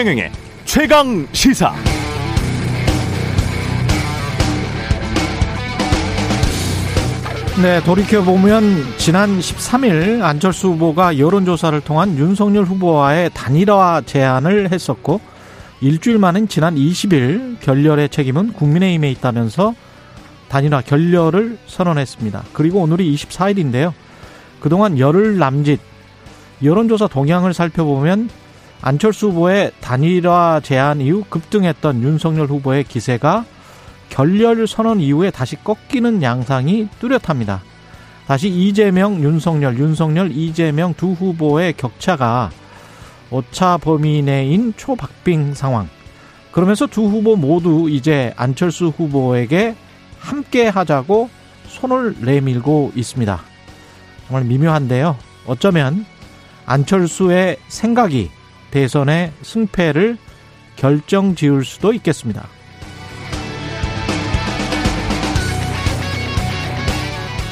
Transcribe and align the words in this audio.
최경영의 0.00 0.32
최강 0.64 1.28
시사. 1.32 1.74
네, 7.60 7.82
돌이켜보면 7.84 8.96
지난 8.96 9.38
13일 9.38 10.22
안철수 10.22 10.68
후보가 10.68 11.18
여론조사를 11.18 11.78
통한 11.82 12.16
윤석열 12.16 12.64
후보와의 12.64 13.28
단일화 13.34 14.00
제안을 14.06 14.72
했었고 14.72 15.20
일주일 15.82 16.16
만인 16.16 16.48
지난 16.48 16.76
20일 16.76 17.60
결렬의 17.60 18.08
책임은 18.08 18.54
국민의힘에 18.54 19.10
있다면서 19.10 19.74
단일화 20.48 20.80
결렬을 20.80 21.58
선언했습니다. 21.66 22.44
그리고 22.54 22.80
오늘이 22.80 23.14
24일인데요. 23.14 23.92
그동안 24.60 24.98
열흘 24.98 25.36
남짓 25.36 25.78
여론조사 26.62 27.08
동향을 27.08 27.52
살펴보면 27.52 28.30
안철수 28.82 29.28
후보의 29.28 29.72
단일화 29.80 30.60
제안 30.62 31.00
이후 31.00 31.24
급등했던 31.28 32.02
윤석열 32.02 32.46
후보의 32.46 32.84
기세가 32.84 33.44
결렬 34.08 34.66
선언 34.66 35.00
이후에 35.00 35.30
다시 35.30 35.56
꺾이는 35.56 36.22
양상이 36.22 36.88
뚜렷합니다. 36.98 37.62
다시 38.26 38.48
이재명, 38.48 39.22
윤석열, 39.22 39.78
윤석열, 39.78 40.30
이재명 40.32 40.94
두 40.94 41.12
후보의 41.12 41.74
격차가 41.74 42.50
오차 43.30 43.78
범위 43.78 44.22
내인 44.22 44.72
초박빙 44.76 45.54
상황. 45.54 45.88
그러면서 46.50 46.86
두 46.86 47.02
후보 47.02 47.36
모두 47.36 47.88
이제 47.88 48.32
안철수 48.36 48.88
후보에게 48.88 49.76
함께 50.18 50.68
하자고 50.68 51.28
손을 51.68 52.16
내밀고 52.20 52.92
있습니다. 52.96 53.40
정말 54.26 54.44
미묘한데요. 54.44 55.16
어쩌면 55.46 56.04
안철수의 56.66 57.56
생각이 57.68 58.30
대선의 58.70 59.32
승패를 59.42 60.16
결정 60.76 61.34
지을 61.34 61.64
수도 61.64 61.92
있겠습니다. 61.92 62.48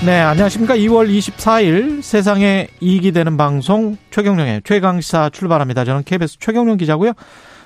네, 0.07 0.21
안녕하십니까. 0.21 0.77
2월 0.77 1.11
24일 1.11 2.03
세상에 2.03 2.69
이익이 2.81 3.11
되는 3.11 3.37
방송 3.37 3.97
최경령의 4.11 4.63
최강시사 4.65 5.31
출발합니다. 5.31 5.85
저는 5.85 6.05
KBS 6.05 6.39
최경령 6.39 6.77
기자고요. 6.77 7.15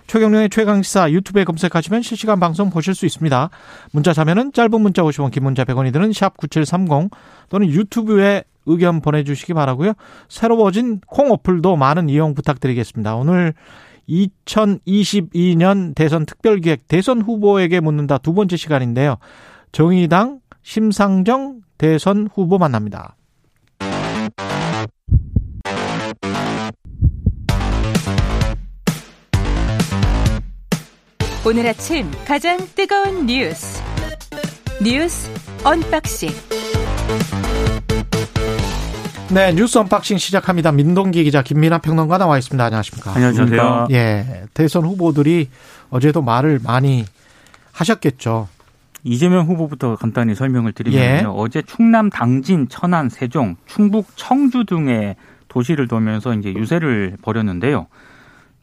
최경령의 0.07 0.49
최강시사 0.49 1.13
유튜브에 1.13 1.45
검색하시면 1.45 2.03
실시간 2.03 2.41
방송 2.41 2.71
보실 2.71 2.95
수 2.95 3.05
있습니다. 3.05 3.51
문자 3.93 4.13
자면은 4.15 4.53
짧은 4.53 4.81
문자 4.81 5.03
50원, 5.03 5.31
긴 5.31 5.45
문자 5.45 5.65
100원이 5.65 5.93
드는 5.93 6.13
샵 6.15 6.37
9730 6.39 7.11
또는 7.51 7.69
유튜브에 7.69 8.45
의견 8.67 9.01
보내주시기 9.01 9.55
바라고요. 9.55 9.93
새로워진 10.29 11.01
콩 11.07 11.31
어플도 11.31 11.77
많은 11.77 12.09
이용 12.09 12.35
부탁드리겠습니다. 12.35 13.17
오늘 13.17 13.55
2022년 14.09 15.95
대선 15.95 16.27
특별기획 16.27 16.89
대선 16.89 17.23
후보에게 17.23 17.81
묻는다 17.81 18.19
두 18.19 18.35
번째 18.35 18.57
시간인데요. 18.57 19.17
정의당 19.71 20.41
심상정 20.63 21.61
대선 21.79 22.29
후보 22.33 22.59
만납니다. 22.59 23.17
오늘 31.45 31.67
아침 31.67 32.09
가장 32.25 32.57
뜨거운 32.77 33.27
뉴스 33.27 33.83
뉴스 34.81 35.29
언박싱 35.65 36.31
네 39.33 39.51
뉴스 39.55 39.79
언박싱 39.79 40.19
시작합니다. 40.19 40.73
민동기 40.73 41.25
기자 41.25 41.43
김민아 41.43 41.79
평론가 41.79 42.19
나와 42.19 42.37
있습니다. 42.37 42.63
안녕하십니까? 42.63 43.15
안녕하세요. 43.15 43.87
예 43.93 44.45
대선 44.53 44.85
후보들이 44.85 45.49
어제도 45.89 46.21
말을 46.21 46.61
많이 46.63 47.07
하셨겠죠. 47.73 48.49
이재명 49.05 49.47
후보부터 49.47 49.97
간단히 49.97 50.35
설명을 50.35 50.73
드리면요. 50.73 51.03
예. 51.03 51.25
어제 51.27 51.63
충남 51.63 52.11
당진, 52.11 52.69
천안, 52.69 53.09
세종, 53.09 53.57
충북 53.65 54.07
청주 54.17 54.65
등의 54.67 55.17
도시를 55.49 55.89
돌면서 55.89 56.35
이제 56.35 56.53
유세를 56.53 57.17
벌였는데요. 57.23 57.87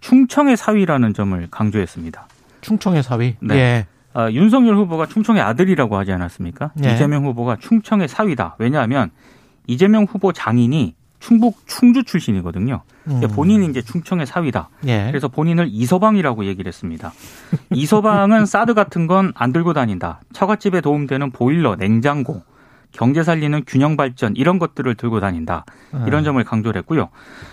충청의 0.02 0.56
사위라는 0.56 1.16
점을 1.16 1.48
강조했습니다. 1.50 2.28
충청의 2.62 3.02
사위. 3.02 3.36
네. 3.42 3.56
예. 3.56 3.86
아, 4.14 4.30
윤석열 4.32 4.76
후보가 4.76 5.08
충청의 5.08 5.42
아들이라고 5.42 5.98
하지 5.98 6.12
않았습니까? 6.12 6.72
예. 6.84 6.94
이재명 6.94 7.26
후보가 7.26 7.58
충청의 7.60 8.08
사위다. 8.08 8.56
왜냐하면 8.60 9.10
이재명 9.70 10.06
후보 10.06 10.34
장인이 10.34 10.96
충북 11.20 11.58
충주 11.68 12.04
출신이거든요. 12.04 12.82
음. 13.08 13.22
본인이 13.36 13.66
이제 13.68 13.82
충청의 13.82 14.26
사위다. 14.26 14.70
예. 14.88 15.06
그래서 15.08 15.28
본인을 15.28 15.68
이서방이라고 15.70 16.46
얘기를 16.46 16.68
했습니다. 16.68 17.12
이서방은 17.72 18.46
사드 18.48 18.74
같은 18.74 19.06
건 19.06 19.32
안 19.36 19.52
들고 19.54 19.74
다닌다. 19.74 20.22
처갓집에 20.34 20.82
도움되는 20.82 21.32
보일러, 21.32 21.76
냉장고, 21.76 22.42
경제 22.92 23.22
살리는 23.22 23.64
균형 23.68 23.96
발전 23.98 24.36
이런 24.36 24.58
것들을 24.60 24.96
들고 24.96 25.20
다닌다. 25.20 25.66
이런 26.08 26.22
음. 26.22 26.24
점을 26.24 26.44
강조를 26.44 26.80
했고요. 26.80 27.10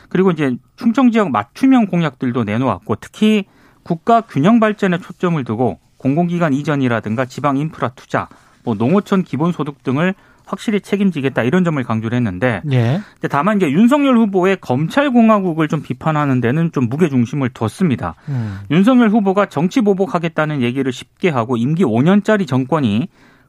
그리고 0.09 0.31
이제 0.31 0.56
충청 0.76 1.10
지역 1.10 1.31
맞춤형 1.31 1.87
공약들도 1.87 2.44
내놓았고 2.44 2.97
특히 3.00 3.44
국가 3.82 4.21
균형 4.22 4.59
발전에 4.60 4.99
초점을 4.99 5.43
두고 5.44 5.78
공공기관 5.99 6.55
이전이라든가 6.55 7.26
지방 7.26 7.56
인프라 7.59 7.91
투자, 7.91 8.28
뭐 8.65 8.75
농어촌 8.75 9.25
기본소득 9.25 9.82
등을 9.82 10.15
확실히 10.46 10.80
책임지겠다 10.80 11.42
이런 11.42 11.64
점을 11.64 11.82
강조를 11.82 12.16
했는데 12.16 12.62
예. 12.70 13.00
다만 13.28 13.56
이제 13.56 13.70
윤석열 13.70 14.16
후보의 14.16 14.58
검찰 14.60 15.10
공화국을 15.10 15.66
좀 15.68 15.82
비판하는 15.82 16.40
데는 16.40 16.70
좀 16.72 16.88
무게 16.88 17.08
중심을 17.08 17.50
뒀습니다. 17.50 18.14
음. 18.28 18.60
윤석열 18.70 19.10
후보가 19.10 19.46
정치 19.46 19.80
보복하겠다는 19.80 20.62
얘기를 20.62 20.90
쉽게 20.92 21.28
하고 21.28 21.56
임기 21.56 21.84
5년짜리 21.84 22.46
정권이 22.46 23.08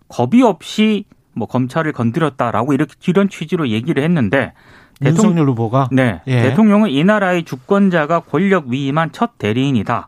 겁이 0.10 0.42
없이 0.42 1.06
뭐 1.34 1.48
검찰을 1.48 1.94
건드렸다라고 1.94 2.74
이렇게 2.74 2.94
이런 3.08 3.30
취지로 3.30 3.70
얘기를 3.70 4.04
했는데 4.04 4.54
대통령 5.00 5.32
윤석열 5.32 5.50
후보가 5.50 5.90
네 5.92 6.22
예. 6.26 6.42
대통령은 6.42 6.90
이 6.90 7.04
나라의 7.04 7.44
주권자가 7.44 8.22
권력 8.22 8.68
위임한 8.68 9.12
첫 9.12 9.38
대리인이다. 9.38 10.08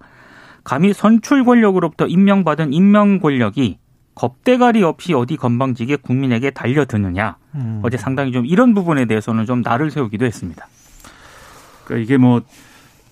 감히 0.63 0.93
선출 0.93 1.45
권력으로부터 1.45 2.07
임명받은 2.07 2.73
임명 2.73 3.19
권력이 3.19 3.77
겁대가리 4.19 4.83
없이 4.83 5.13
어디 5.13 5.37
건방지게 5.37 5.95
국민에게 5.95 6.49
달려드느냐. 6.49 7.37
음. 7.55 7.79
어제 7.83 7.95
상당히 7.95 8.33
좀 8.33 8.45
이런 8.45 8.73
부분에 8.73 9.05
대해서는 9.05 9.45
좀 9.45 9.61
날을 9.61 9.91
세우기도 9.91 10.25
했습니다. 10.25 10.67
그러니까 11.85 12.03
이게 12.03 12.17
뭐 12.17 12.41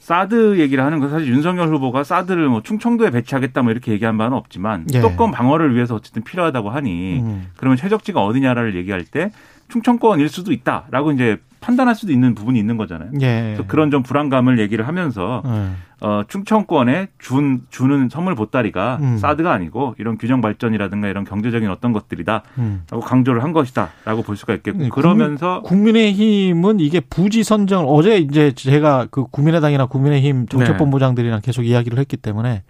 사드 0.02 0.60
얘기를 0.60 0.84
하는 0.84 1.00
건 1.00 1.10
사실 1.10 1.30
윤석열 1.30 1.70
후보가 1.70 2.04
사드를 2.04 2.50
뭐 2.50 2.62
충청도에 2.62 3.12
배치하겠다 3.12 3.62
뭐 3.62 3.72
이렇게 3.72 3.94
얘기한 3.94 4.18
바는 4.18 4.36
없지만 4.36 4.86
예. 4.94 4.98
수도권 4.98 5.32
방어를 5.32 5.76
위해서 5.76 5.96
어쨌든 5.96 6.26
필요하다고 6.26 6.72
하니 6.72 7.20
음. 7.22 7.48
그러면 7.56 7.78
최적지가 7.78 8.24
어디냐를 8.26 8.76
얘기할 8.76 9.06
때 9.06 9.32
충청권일 9.70 10.28
수도 10.28 10.52
있다라고 10.52 11.14
이제 11.14 11.38
판단할 11.60 11.96
수도 11.96 12.12
있는 12.12 12.36
부분이 12.36 12.60
있는 12.60 12.78
거잖아요. 12.78 13.12
예. 13.22 13.54
그래서 13.56 13.64
그런 13.68 13.92
좀 13.92 14.04
불안감을 14.04 14.60
얘기를 14.60 14.88
하면서 14.88 15.42
음. 15.46 15.78
어, 16.00 16.22
충청권에 16.28 17.08
준, 17.18 17.62
주는 17.70 18.08
선물 18.10 18.36
보따리가 18.36 19.00
음. 19.02 19.18
사드가 19.18 19.52
아니고 19.52 19.96
이런 19.98 20.18
균형 20.18 20.42
발전이라든가 20.42 21.08
이런 21.08 21.24
경제적인 21.24 21.70
어떤 21.70 21.92
것들이다. 21.92 22.44
음. 22.60 22.84
라고 22.90 23.04
강조를 23.04 23.44
한 23.44 23.52
것이다. 23.52 23.90
라고 24.06 24.22
볼 24.22 24.38
수가 24.38 24.54
있겠고. 24.56 24.78
네, 24.78 24.90
그러면서 24.90 25.62
국민의힘은 25.64 26.80
이게 26.80 27.00
부지 27.00 27.44
선정 27.44 27.86
어제 27.88 28.18
이제 28.18 28.52
제가 28.52 29.08
그 29.10 29.26
국민의당이나 29.26 29.88
국민의힘 29.88 30.48
정책본부장들이랑 30.48 31.42
계속 31.42 31.64
이야기를 31.64 31.98
했기 31.98 32.18
때문에 32.18 32.64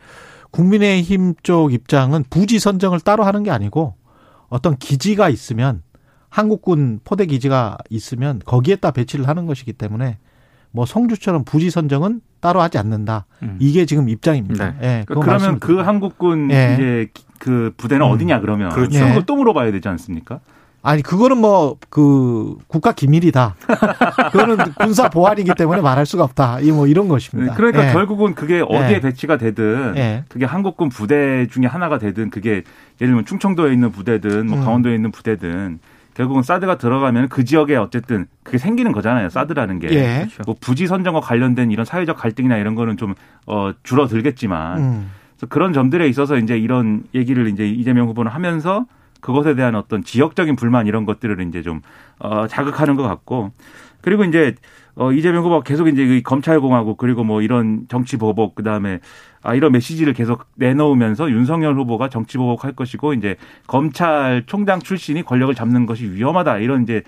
국민의힘 0.52 1.36
쪽 1.44 1.74
입장은 1.74 2.24
부지 2.30 2.60
선정을 2.60 3.02
따로 3.02 3.24
하는 3.26 3.44
게 3.44 3.52
아니고 3.52 3.96
어떤 4.50 4.78
기지가 4.78 5.28
있으면 5.30 5.82
한국군 6.38 7.00
포대 7.04 7.26
기지가 7.26 7.80
있으면 7.90 8.40
거기에다 8.46 8.92
배치를 8.92 9.28
하는 9.28 9.48
것이기 9.48 9.74
때문에 9.74 10.18
뭐 10.70 10.86
성주처럼 10.86 11.44
부지 11.46 11.72
선정은 11.72 12.22
따로 12.40 12.62
하지 12.62 12.78
않는다. 12.78 13.26
음. 13.42 13.58
이게 13.60 13.88
지금 13.88 14.08
입장입니다. 14.08 14.76
예. 14.84 15.04
그거 15.08 15.22
그러면 15.22 15.60
그. 15.60 15.80
한국군 15.80 16.52
예. 16.52 16.74
이제 16.76 17.08
그 17.40 17.74
부대는 17.78 18.06
음. 18.06 18.12
어디냐 18.12 18.42
그러면 18.42 18.70
그렇죠. 18.70 19.00
그걸 19.00 19.16
예. 19.16 19.24
또 19.26 19.36
물어봐야 19.36 19.72
되지 19.72 19.88
않습니까? 19.88 20.40
아니 20.84 21.02
그거는 21.02 21.40
뭐 21.40 21.76
그 21.90 22.56
국가 22.68 22.92
기밀이다. 22.92 23.56
그거는 24.32 24.58
군사 24.80 25.10
보안이기 25.10 25.52
때문에 25.58 25.82
말할 25.82 26.06
수가 26.06 26.24
없다. 26.24 26.60
이 26.60 26.70
뭐 26.72 26.86
이런 26.86 27.08
것입니다. 27.08 27.56
그러니까 27.56 27.90
예. 27.90 27.94
결국은 27.94 28.36
그게 28.36 28.62
어디에 28.62 28.98
예. 28.98 29.00
배치가 29.00 29.38
되든 29.38 29.94
예. 29.98 30.24
그게 30.30 30.46
한국군 30.46 30.90
부대 30.90 31.48
중에 31.48 31.66
하나가 31.66 31.98
되든 31.98 32.30
그게 32.30 32.50
예를 33.02 33.08
들면 33.14 33.26
충청도에 33.26 33.74
있는 33.74 33.92
부대든 33.92 34.46
뭐 34.46 34.60
음. 34.60 34.64
강원도에 34.64 34.94
있는 34.94 35.10
부대든 35.12 35.80
결국은 36.18 36.42
사드가 36.42 36.80
들어가면 36.80 37.30
그 37.30 37.44
지역에 37.44 37.76
어쨌든 37.76 38.26
그게 38.42 38.58
생기는 38.58 38.92
거잖아요. 38.92 39.30
사드라는 39.30 39.78
게. 39.78 39.90
예. 39.92 40.28
뭐 40.48 40.56
부지 40.60 40.88
선정과 40.88 41.20
관련된 41.20 41.70
이런 41.70 41.86
사회적 41.86 42.18
갈등이나 42.18 42.58
이런 42.58 42.74
거는 42.74 42.98
좀 42.98 43.14
어, 43.46 43.72
줄어들겠지만 43.84 44.80
음. 44.80 45.12
그래서 45.36 45.46
그런 45.48 45.74
점들에 45.74 46.08
있어서 46.08 46.38
이제 46.38 46.58
이런 46.58 47.04
얘기를 47.14 47.48
이제 47.48 47.70
이재명 47.70 48.08
후보는 48.08 48.32
하면서 48.32 48.88
그것에 49.22 49.54
대한 49.54 49.76
어떤 49.76 50.04
지역적인 50.04 50.56
불만 50.56 50.88
이런 50.88 51.06
것들을 51.06 51.40
이제 51.48 51.62
좀 51.62 51.82
어, 52.18 52.48
자극하는 52.48 52.96
것 52.96 53.04
같고 53.04 53.52
그리고 54.02 54.24
이제 54.24 54.56
어, 54.98 55.12
이재명 55.12 55.44
후보가 55.44 55.62
계속 55.64 55.88
이제 55.88 56.04
이 56.04 56.24
검찰공화국 56.24 56.98
그리고 56.98 57.24
뭐 57.24 57.42
이런 57.42 57.86
정치 57.88 58.18
보복 58.18 58.56
그다음에 58.56 59.00
아, 59.44 59.54
이런 59.54 59.72
메시지를 59.72 60.14
계속 60.14 60.46
내놓으면서 60.56 61.30
윤석열 61.30 61.76
후보가 61.76 62.10
정치 62.10 62.38
보복할 62.38 62.74
것이고 62.74 63.14
이제 63.14 63.36
검찰총장 63.68 64.80
출신이 64.80 65.24
권력을 65.24 65.54
잡는 65.54 65.86
것이 65.86 66.06
위험하다 66.12 66.58
이런 66.58 66.84
이제 66.84 67.04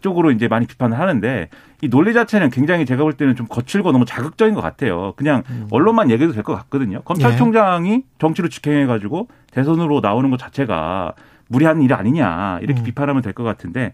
쪽으로 0.00 0.30
이제 0.30 0.48
많이 0.48 0.66
비판을 0.66 0.98
하는데 0.98 1.48
이 1.80 1.88
논리 1.88 2.12
자체는 2.12 2.50
굉장히 2.50 2.86
제가 2.86 3.02
볼 3.02 3.12
때는 3.12 3.34
좀 3.36 3.46
거칠고 3.48 3.92
너무 3.92 4.04
자극적인 4.04 4.54
것 4.54 4.60
같아요. 4.60 5.12
그냥 5.16 5.42
음. 5.50 5.66
언론만 5.70 6.10
얘기해도 6.10 6.32
될 6.34 6.42
것 6.42 6.54
같거든요. 6.54 7.02
검찰총장이 7.02 8.02
정치로 8.18 8.48
직행해가지고 8.48 9.28
대선으로 9.52 10.00
나오는 10.00 10.30
것 10.30 10.38
자체가 10.38 11.12
무리한 11.48 11.82
일 11.82 11.92
아니냐 11.92 12.58
이렇게 12.62 12.80
음. 12.80 12.84
비판하면 12.84 13.22
될 13.22 13.32
것 13.32 13.42
같은데 13.44 13.92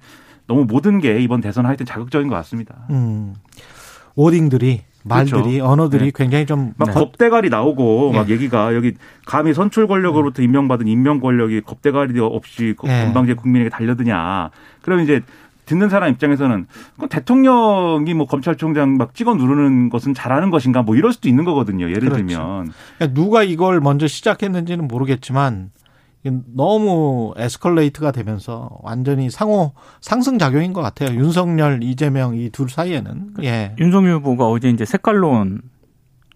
너무 0.49 0.65
모든 0.65 0.99
게 0.99 1.21
이번 1.21 1.41
대선 1.41 1.65
하여튼 1.67 1.87
자극적인 1.87 2.29
것 2.29 2.35
같습니다. 2.37 2.75
음. 2.91 3.35
워딩들이 4.17 4.81
말들이 5.05 5.43
그렇죠. 5.43 5.65
언어들이 5.67 6.05
네. 6.07 6.11
굉장히 6.15 6.45
좀막 6.47 6.75
거- 6.79 6.93
겁대가리 6.93 7.51
나오고 7.51 8.11
예. 8.15 8.17
막 8.19 8.29
얘기가 8.31 8.75
여기 8.75 8.95
감히 9.25 9.55
선출 9.55 9.87
권력으로부터 9.87 10.43
임명받은 10.43 10.89
임명 10.89 11.21
권력이 11.21 11.61
겁대가리 11.61 12.19
없이 12.19 12.75
예. 12.85 13.05
건방지게 13.05 13.35
국민에게 13.41 13.71
달려드냐. 13.71 14.51
그럼 14.83 15.01
이제 15.01 15.21
듣는 15.67 15.89
사람 15.91 16.11
입장에서는 16.11 16.67
그 16.99 17.09
대통령이 17.09 18.13
뭐 18.15 18.27
검찰총장 18.27 18.97
막 18.97 19.15
찍어 19.15 19.35
누르는 19.35 19.91
것은 19.91 20.15
잘하는 20.15 20.51
것인가 20.51 20.83
뭐 20.83 20.97
이럴 20.97 21.13
수도 21.13 21.29
있는 21.29 21.45
거거든요. 21.45 21.87
예를 21.91 22.09
그렇죠. 22.09 22.17
들면. 22.27 22.73
그러니까 22.97 23.15
누가 23.21 23.43
이걸 23.43 23.81
먼저 23.81 24.07
시작했는지는 24.09 24.89
모르겠지만 24.89 25.71
너무 26.55 27.33
에스컬레이트가 27.37 28.11
되면서 28.13 28.71
완전히 28.83 29.31
상호 29.31 29.73
상승 30.01 30.39
작용인 30.39 30.73
것 30.73 30.83
같아요. 30.83 31.17
윤석열, 31.17 31.83
이재명 31.83 32.37
이 32.37 32.51
둘 32.51 32.69
사이에는 32.69 33.35
예 33.45 33.75
윤석열 33.79 34.17
후보가 34.17 34.47
어제 34.49 34.69
이제 34.69 34.85
색깔론 34.85 35.63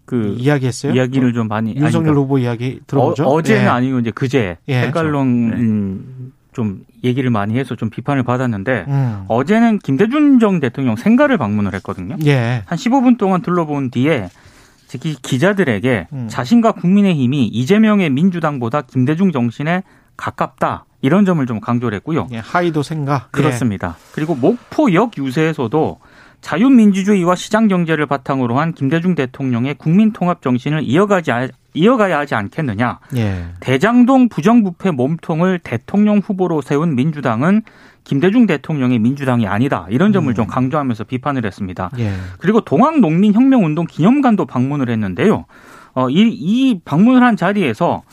그 0.05 0.35
이야기했어요. 0.37 0.93
이야기를 0.93 1.33
좀 1.33 1.47
많이 1.47 1.71
윤석열 1.75 1.85
아니, 1.87 1.93
그러니까 2.03 2.21
후보 2.21 2.37
이야기 2.39 2.79
들어보죠. 2.87 3.25
어, 3.25 3.41
제는 3.41 3.63
예. 3.63 3.67
아니고 3.67 3.99
이제 3.99 4.11
그제 4.11 4.57
예. 4.67 4.81
색깔론 4.81 5.47
그렇죠. 5.49 5.63
음, 5.63 6.33
좀 6.53 6.83
얘기를 7.03 7.29
많이 7.29 7.57
해서 7.57 7.75
좀 7.75 7.89
비판을 7.89 8.23
받았는데 8.23 8.85
음. 8.87 9.23
어제는 9.27 9.79
김대중 9.79 10.39
전 10.39 10.59
대통령 10.59 10.95
생가를 10.95 11.37
방문을 11.37 11.73
했거든요. 11.75 12.15
예. 12.25 12.63
한 12.65 12.77
15분 12.77 13.17
동안 13.17 13.41
둘러본 13.41 13.91
뒤에 13.91 14.29
특히 14.93 15.15
기자들에게 15.19 16.07
음. 16.13 16.27
자신과 16.29 16.73
국민의힘이 16.73 17.47
이재명의 17.47 18.11
민주당보다 18.11 18.83
김대중 18.83 19.31
정신에 19.31 19.81
가깝다 20.17 20.85
이런 21.01 21.25
점을 21.25 21.43
좀 21.47 21.59
강조를 21.59 21.95
했고요. 21.95 22.27
예. 22.31 22.37
하이도 22.37 22.83
생각. 22.83 23.31
그렇습니다. 23.31 23.97
그리고 24.11 24.35
목포역 24.35 25.17
유세에서도 25.17 25.99
자유민주주의와 26.41 27.33
시장 27.33 27.67
경제를 27.67 28.05
바탕으로 28.05 28.59
한 28.59 28.73
김대중 28.73 29.15
대통령의 29.15 29.73
국민 29.79 30.13
통합 30.13 30.43
정신을 30.43 30.83
이어가지 30.83 31.31
아- 31.31 31.47
이어가야 31.73 32.19
하지 32.19 32.35
않겠느냐. 32.35 32.99
예. 33.15 33.21
예. 33.21 33.45
대장동 33.59 34.29
부정부패 34.29 34.91
몸통을 34.91 35.59
대통령 35.59 36.19
후보로 36.19 36.61
세운 36.61 36.95
민주당은 36.95 37.63
김대중 38.03 38.45
대통령의 38.45 38.99
민주당이 38.99 39.47
아니다. 39.47 39.87
이런 39.89 40.11
점을 40.11 40.31
음. 40.31 40.35
좀 40.35 40.45
강조하면서 40.47 41.05
비판을 41.05 41.45
했습니다. 41.45 41.89
예. 41.99 42.11
그리고 42.39 42.61
동학농민혁명운동 42.61 43.87
기념관도 43.87 44.45
방문을 44.45 44.89
했는데요. 44.89 45.45
어, 45.93 46.09
이, 46.09 46.29
이 46.29 46.79
방문을 46.83 47.23
한 47.23 47.37
자리에서 47.37 48.03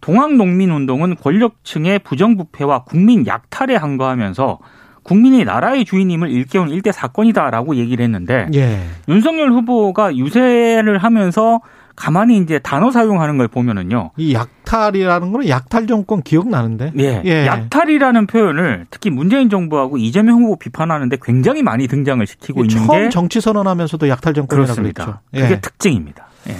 동학농민운동은 0.00 1.16
권력층의 1.16 2.00
부정부패와 2.00 2.84
국민 2.84 3.26
약탈에 3.26 3.74
항거하면서 3.74 4.58
국민이 5.02 5.44
나라의 5.44 5.84
주인임을 5.84 6.30
일깨운 6.30 6.68
일대 6.70 6.92
사건이다라고 6.92 7.76
얘기를 7.76 8.04
했는데 8.04 8.46
예. 8.54 8.82
윤석열 9.08 9.50
후보가 9.50 10.16
유세를 10.16 10.98
하면서 10.98 11.60
가만히 12.00 12.38
이제 12.38 12.58
단어 12.58 12.90
사용하는 12.90 13.36
걸 13.36 13.46
보면은요. 13.46 14.12
이 14.16 14.32
약탈이라는 14.32 15.32
거는 15.32 15.48
약탈 15.50 15.86
정권 15.86 16.22
기억나는데. 16.22 16.94
예, 16.98 17.20
예. 17.26 17.46
약탈이라는 17.46 18.26
표현을 18.26 18.86
특히 18.90 19.10
문재인 19.10 19.50
정부하고 19.50 19.98
이재명 19.98 20.40
후보 20.40 20.56
비판하는데 20.56 21.18
굉장히 21.22 21.62
많이 21.62 21.86
등장을 21.86 22.26
시키고 22.26 22.64
있는 22.64 22.86
처음 22.86 23.02
게 23.02 23.08
정치 23.10 23.42
선언하면서 23.42 23.98
약탈 24.08 24.32
정권이라고 24.32 24.64
그렇습니다. 24.64 25.04
그랬죠. 25.04 25.20
그게 25.30 25.54
예. 25.56 25.60
특징입니다. 25.60 26.26
예. 26.48 26.56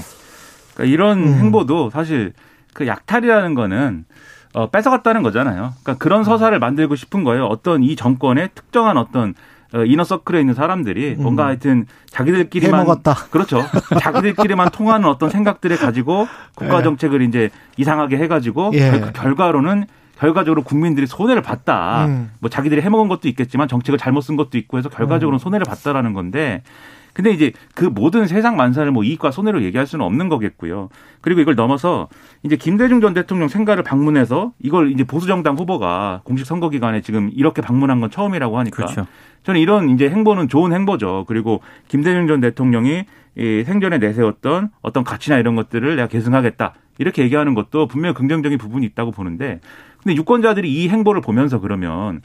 그러니까 0.74 0.92
이런 0.92 1.18
음. 1.20 1.34
행보도 1.38 1.88
사실 1.88 2.34
그 2.74 2.86
약탈이라는 2.86 3.54
거는 3.54 4.04
어, 4.52 4.68
뺏어갔다는 4.68 5.22
거잖아요. 5.22 5.72
그러니까 5.82 5.92
음. 5.92 5.96
그런 5.98 6.22
서사를 6.22 6.58
만들고 6.58 6.96
싶은 6.96 7.24
거예요. 7.24 7.46
어떤 7.46 7.82
이 7.82 7.96
정권의 7.96 8.50
특정한 8.54 8.98
어떤 8.98 9.30
어, 9.30 9.34
이너 9.86 10.02
서클에 10.04 10.40
있는 10.40 10.54
사람들이 10.54 11.16
음. 11.18 11.22
뭔가 11.22 11.46
하여튼 11.46 11.86
자기들끼리만 12.08 12.80
해먹었다. 12.80 13.14
그렇죠. 13.30 13.62
자기들끼리만 14.00 14.70
통하는 14.70 15.08
어떤 15.08 15.30
생각들을 15.30 15.76
가지고 15.76 16.26
국가 16.54 16.78
예. 16.78 16.82
정책을 16.82 17.22
이제 17.22 17.50
이상하게 17.76 18.16
해가지고 18.18 18.72
예. 18.74 18.90
결- 18.90 19.12
결과로는 19.12 19.84
결과적으로 20.18 20.62
국민들이 20.62 21.06
손해를 21.06 21.40
봤다. 21.40 22.04
음. 22.06 22.30
뭐 22.40 22.50
자기들이 22.50 22.82
해먹은 22.82 23.08
것도 23.08 23.28
있겠지만 23.28 23.68
정책을 23.68 23.98
잘못 23.98 24.20
쓴 24.20 24.36
것도 24.36 24.58
있고 24.58 24.76
해서 24.76 24.88
결과적으로 24.88 25.30
는 25.30 25.36
음. 25.36 25.38
손해를 25.38 25.64
봤다라는 25.64 26.12
건데 26.12 26.62
근데 27.20 27.32
이제 27.32 27.52
그 27.74 27.84
모든 27.84 28.26
세상 28.26 28.56
만사를 28.56 28.90
뭐 28.92 29.04
이익과 29.04 29.30
손해로 29.30 29.62
얘기할 29.62 29.86
수는 29.86 30.04
없는 30.06 30.30
거겠고요. 30.30 30.88
그리고 31.20 31.42
이걸 31.42 31.54
넘어서 31.54 32.08
이제 32.42 32.56
김대중 32.56 33.02
전 33.02 33.12
대통령 33.12 33.48
생가를 33.48 33.82
방문해서 33.82 34.52
이걸 34.58 34.90
이제 34.90 35.04
보수정당 35.04 35.56
후보가 35.56 36.22
공식 36.24 36.46
선거 36.46 36.70
기간에 36.70 37.02
지금 37.02 37.30
이렇게 37.34 37.60
방문한 37.60 38.00
건 38.00 38.10
처음이라고 38.10 38.58
하니까 38.58 38.74
그렇죠. 38.74 39.06
저는 39.42 39.60
이런 39.60 39.90
이제 39.90 40.08
행보는 40.08 40.48
좋은 40.48 40.72
행보죠. 40.72 41.26
그리고 41.28 41.60
김대중 41.88 42.26
전 42.26 42.40
대통령이 42.40 43.04
이 43.36 43.64
생전에 43.66 43.98
내세웠던 43.98 44.70
어떤 44.80 45.04
가치나 45.04 45.36
이런 45.36 45.56
것들을 45.56 45.96
내가 45.96 46.08
계승하겠다. 46.08 46.72
이렇게 46.96 47.22
얘기하는 47.22 47.52
것도 47.52 47.86
분명히 47.86 48.14
긍정적인 48.14 48.56
부분이 48.56 48.86
있다고 48.86 49.10
보는데 49.10 49.60
근데 50.02 50.16
유권자들이 50.16 50.72
이 50.72 50.88
행보를 50.88 51.20
보면서 51.20 51.60
그러면 51.60 52.22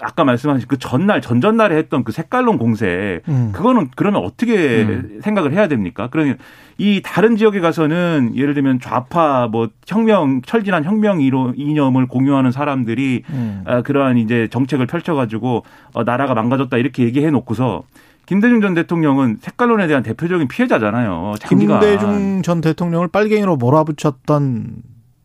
아까 0.00 0.24
말씀하신 0.24 0.68
그 0.68 0.78
전날 0.78 1.20
전전날에 1.20 1.76
했던 1.76 2.04
그 2.04 2.12
색깔론 2.12 2.58
공세 2.58 3.20
음. 3.28 3.50
그거는 3.52 3.88
그러면 3.96 4.22
어떻게 4.24 4.82
음. 4.82 5.20
생각을 5.22 5.52
해야 5.52 5.66
됩니까? 5.66 6.08
그러니 6.10 6.34
이 6.78 7.02
다른 7.04 7.36
지역에 7.36 7.58
가서는 7.60 8.32
예를 8.36 8.54
들면 8.54 8.78
좌파 8.80 9.48
뭐 9.48 9.68
혁명 9.86 10.42
철진한 10.42 10.84
혁명 10.84 11.20
이로 11.20 11.52
이념을 11.56 12.06
공유하는 12.06 12.52
사람들이 12.52 13.24
음. 13.30 13.62
아, 13.66 13.82
그러한 13.82 14.16
이제 14.16 14.46
정책을 14.50 14.86
펼쳐가지고 14.86 15.64
어, 15.92 16.04
나라가 16.04 16.34
망가졌다 16.34 16.74
이렇게 16.76 17.02
얘기해 17.04 17.30
놓고서 17.30 17.82
김대중 18.26 18.60
전 18.60 18.74
대통령은 18.74 19.38
색깔론에 19.40 19.88
대한 19.88 20.04
대표적인 20.04 20.46
피해자잖아요. 20.46 21.34
장기간. 21.40 21.80
김대중 21.80 22.42
전 22.42 22.60
대통령을 22.60 23.08
빨갱이로 23.08 23.56
몰아붙였던 23.56 24.76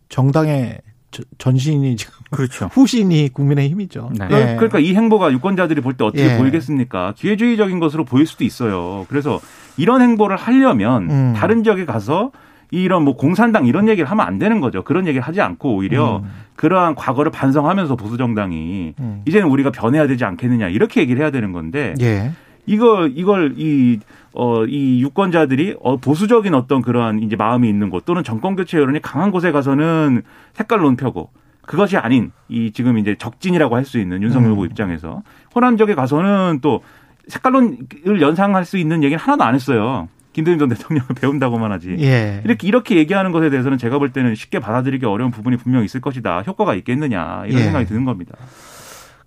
정당의 0.09 0.79
저- 0.83 0.94
전신이 1.37 1.95
지금 1.95 2.13
그렇죠. 2.31 2.69
후신이 2.73 3.29
국민의힘이죠. 3.33 4.11
네. 4.17 4.27
예. 4.31 4.55
그러니까 4.55 4.79
이 4.79 4.93
행보가 4.95 5.31
유권자들이 5.31 5.81
볼 5.81 5.93
때 5.95 6.03
어떻게 6.03 6.33
예. 6.33 6.37
보이겠습니까? 6.37 7.13
기회주의적인 7.15 7.79
것으로 7.79 8.03
보일 8.05 8.25
수도 8.25 8.43
있어요. 8.43 9.05
그래서 9.09 9.39
이런 9.77 10.01
행보를 10.01 10.35
하려면 10.37 11.09
음. 11.09 11.33
다른 11.35 11.63
지역에 11.63 11.85
가서 11.85 12.31
이런 12.71 13.03
뭐 13.03 13.15
공산당 13.15 13.65
이런 13.67 13.87
얘기를 13.87 14.09
하면 14.09 14.25
안 14.25 14.39
되는 14.39 14.59
거죠. 14.59 14.83
그런 14.83 15.07
얘기를 15.07 15.21
하지 15.25 15.39
않고 15.39 15.75
오히려 15.75 16.17
음. 16.17 16.31
그러한 16.55 16.95
과거를 16.95 17.31
반성하면서 17.31 17.95
보수 17.95 18.17
정당이 18.17 18.93
음. 18.99 19.21
이제는 19.25 19.47
우리가 19.47 19.71
변해야 19.71 20.07
되지 20.07 20.25
않겠느냐 20.25 20.69
이렇게 20.69 21.01
얘기를 21.01 21.21
해야 21.21 21.31
되는 21.31 21.51
건데 21.51 21.93
예. 22.01 22.31
이걸 22.65 23.11
이걸 23.15 23.53
이 23.57 23.99
어, 24.33 24.65
이 24.65 25.01
유권자들이 25.01 25.77
어, 25.81 25.97
보수적인 25.97 26.53
어떤 26.53 26.81
그러한 26.81 27.21
이제 27.23 27.35
마음이 27.35 27.69
있는 27.69 27.89
곳 27.89 28.05
또는 28.05 28.23
정권 28.23 28.55
교체 28.55 28.77
여론이 28.77 29.01
강한 29.01 29.31
곳에 29.31 29.51
가서는 29.51 30.23
색깔론 30.53 30.97
펴고 30.97 31.29
그것이 31.61 31.97
아닌 31.97 32.31
이 32.49 32.71
지금 32.71 32.97
이제 32.97 33.15
적진이라고 33.17 33.75
할 33.75 33.85
수 33.85 33.99
있는 33.99 34.21
윤석열 34.21 34.49
음. 34.49 34.51
후보 34.53 34.65
입장에서 34.65 35.23
호남 35.53 35.77
지역에 35.77 35.95
가서는 35.95 36.59
또 36.61 36.81
색깔론을 37.27 38.21
연상할 38.21 38.65
수 38.65 38.77
있는 38.77 39.03
얘기는 39.03 39.19
하나도 39.19 39.43
안 39.43 39.55
했어요. 39.55 40.07
김대중 40.33 40.59
전 40.59 40.69
대통령을 40.69 41.15
배운다고만 41.15 41.71
하지. 41.71 41.95
예. 41.99 42.41
이렇게 42.43 42.67
이렇게 42.67 42.97
얘기하는 42.97 43.31
것에 43.31 43.49
대해서는 43.49 43.77
제가 43.77 43.99
볼 43.99 44.11
때는 44.11 44.35
쉽게 44.35 44.59
받아들이기 44.59 45.05
어려운 45.05 45.31
부분이 45.31 45.55
분명히 45.57 45.85
있을 45.85 46.01
것이다. 46.01 46.41
효과가 46.41 46.75
있겠느냐 46.75 47.45
이런 47.47 47.61
예. 47.61 47.63
생각이 47.63 47.85
드는 47.85 48.03
겁니다. 48.05 48.35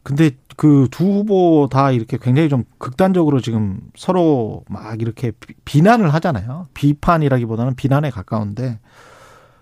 근데 0.02 0.30
그 0.56 0.88
두 0.90 1.04
후보 1.04 1.68
다 1.70 1.90
이렇게 1.92 2.18
굉장히 2.20 2.48
좀 2.48 2.64
극단적으로 2.78 3.40
지금 3.40 3.80
서로 3.94 4.64
막 4.68 5.00
이렇게 5.00 5.30
비- 5.30 5.54
비난을 5.64 6.12
하잖아요. 6.14 6.66
비판이라기보다는 6.74 7.74
비난에 7.76 8.10
가까운데 8.10 8.80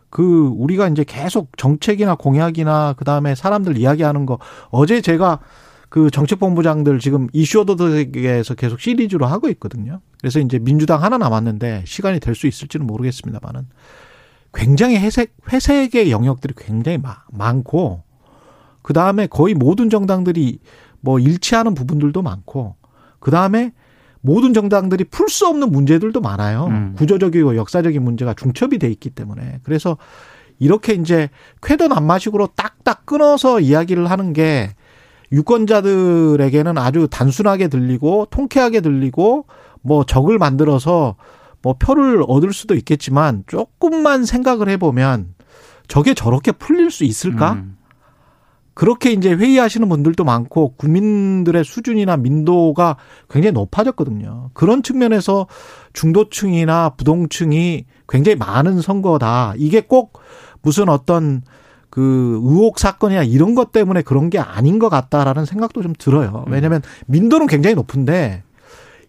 그 0.09 0.49
우리가 0.57 0.88
이제 0.88 1.05
계속 1.07 1.57
정책이나 1.59 2.14
공약이나 2.14 2.95
그다음에 2.95 3.35
사람들 3.35 3.76
이야기하는 3.76 4.25
거 4.25 4.38
어제 4.71 5.00
제가 5.02 5.40
그 5.90 6.11
정책본부장들 6.11 6.99
지금 7.00 7.28
이슈오더에서 7.33 8.55
계속 8.55 8.81
시리즈로 8.81 9.26
하고 9.26 9.49
있거든요. 9.50 10.00
그래서 10.21 10.40
이제 10.40 10.59
민주당 10.59 11.02
하나 11.02 11.19
남았는데 11.19 11.83
시간이 11.87 12.21
될 12.21 12.35
수 12.35 12.47
있을지는 12.47 12.87
모르겠습니다만은 12.87 13.69
굉장히 14.55 14.97
회색 14.97 15.35
회색의 15.52 16.11
영역들이 16.11 16.55
굉장히 16.57 16.97
마- 16.99 17.19
많고 17.31 18.02
그 18.87 18.93
다음에 18.93 19.26
거의 19.26 19.52
모든 19.55 19.90
정당들이 19.90 20.61
뭐 21.00 21.19
일치하는 21.19 21.75
부분들도 21.75 22.23
많고 22.23 22.76
그 23.19 23.33
다음에 23.33 23.73
모든 24.21 24.55
정당들이 24.55 25.02
풀 25.11 25.28
수 25.28 25.49
없는 25.49 25.73
문제들도 25.73 26.21
많아요. 26.21 26.66
음. 26.66 26.95
구조적이고 26.97 27.57
역사적인 27.57 28.00
문제가 28.00 28.33
중첩이 28.35 28.78
돼 28.78 28.88
있기 28.88 29.11
때문에 29.11 29.59
그래서 29.64 29.97
이렇게 30.61 30.93
이제 30.95 31.31
쾌도 31.64 31.88
난마식으로 31.88 32.50
딱딱 32.55 33.07
끊어서 33.07 33.59
이야기를 33.59 34.09
하는 34.09 34.33
게 34.33 34.71
유권자들에게는 35.33 36.78
아주 36.78 37.09
단순하게 37.11 37.66
들리고 37.66 38.28
통쾌하게 38.31 38.83
들리고 38.83 39.47
뭐 39.83 40.05
적을 40.05 40.38
만들어서 40.38 41.16
뭐 41.61 41.75
표를 41.76 42.23
얻을 42.28 42.52
수도 42.52 42.76
있겠지만 42.76 43.43
조금만 43.49 44.25
생각을 44.25 44.69
해보면 44.69 45.35
저게 45.88 46.14
저렇게 46.14 46.52
풀릴 46.52 46.93
수 46.93 47.02
있을까? 47.02 47.55
음. 47.55 47.75
그렇게 48.76 49.11
이제 49.11 49.33
회의하시는 49.33 49.88
분들도 49.88 50.23
많고 50.23 50.75
국민들의 50.76 51.64
수준이나 51.64 52.18
민도가 52.18 52.99
굉장히 53.30 53.52
높아졌거든요. 53.52 54.50
그런 54.52 54.83
측면에서 54.83 55.47
중도층이나 55.95 56.90
부동층이 56.90 57.87
굉장히 58.06 58.37
많은 58.37 58.83
선거다. 58.83 59.54
이게 59.56 59.80
꼭 59.80 60.21
무슨 60.61 60.90
어떤 60.90 61.40
그 61.88 62.38
의혹 62.45 62.78
사건이나 62.78 63.23
이런 63.23 63.54
것 63.54 63.73
때문에 63.73 64.02
그런 64.02 64.28
게 64.28 64.38
아닌 64.38 64.78
것 64.78 64.90
같다라는 64.90 65.47
생각도 65.47 65.80
좀 65.80 65.95
들어요. 65.99 66.45
왜냐하면 66.47 66.83
민도는 67.06 67.47
굉장히 67.47 67.76
높은데 67.76 68.42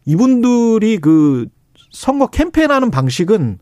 이분들이 0.05 0.99
그 0.99 1.47
선거 1.91 2.27
캠페인하는 2.27 2.89
방식은 2.89 3.59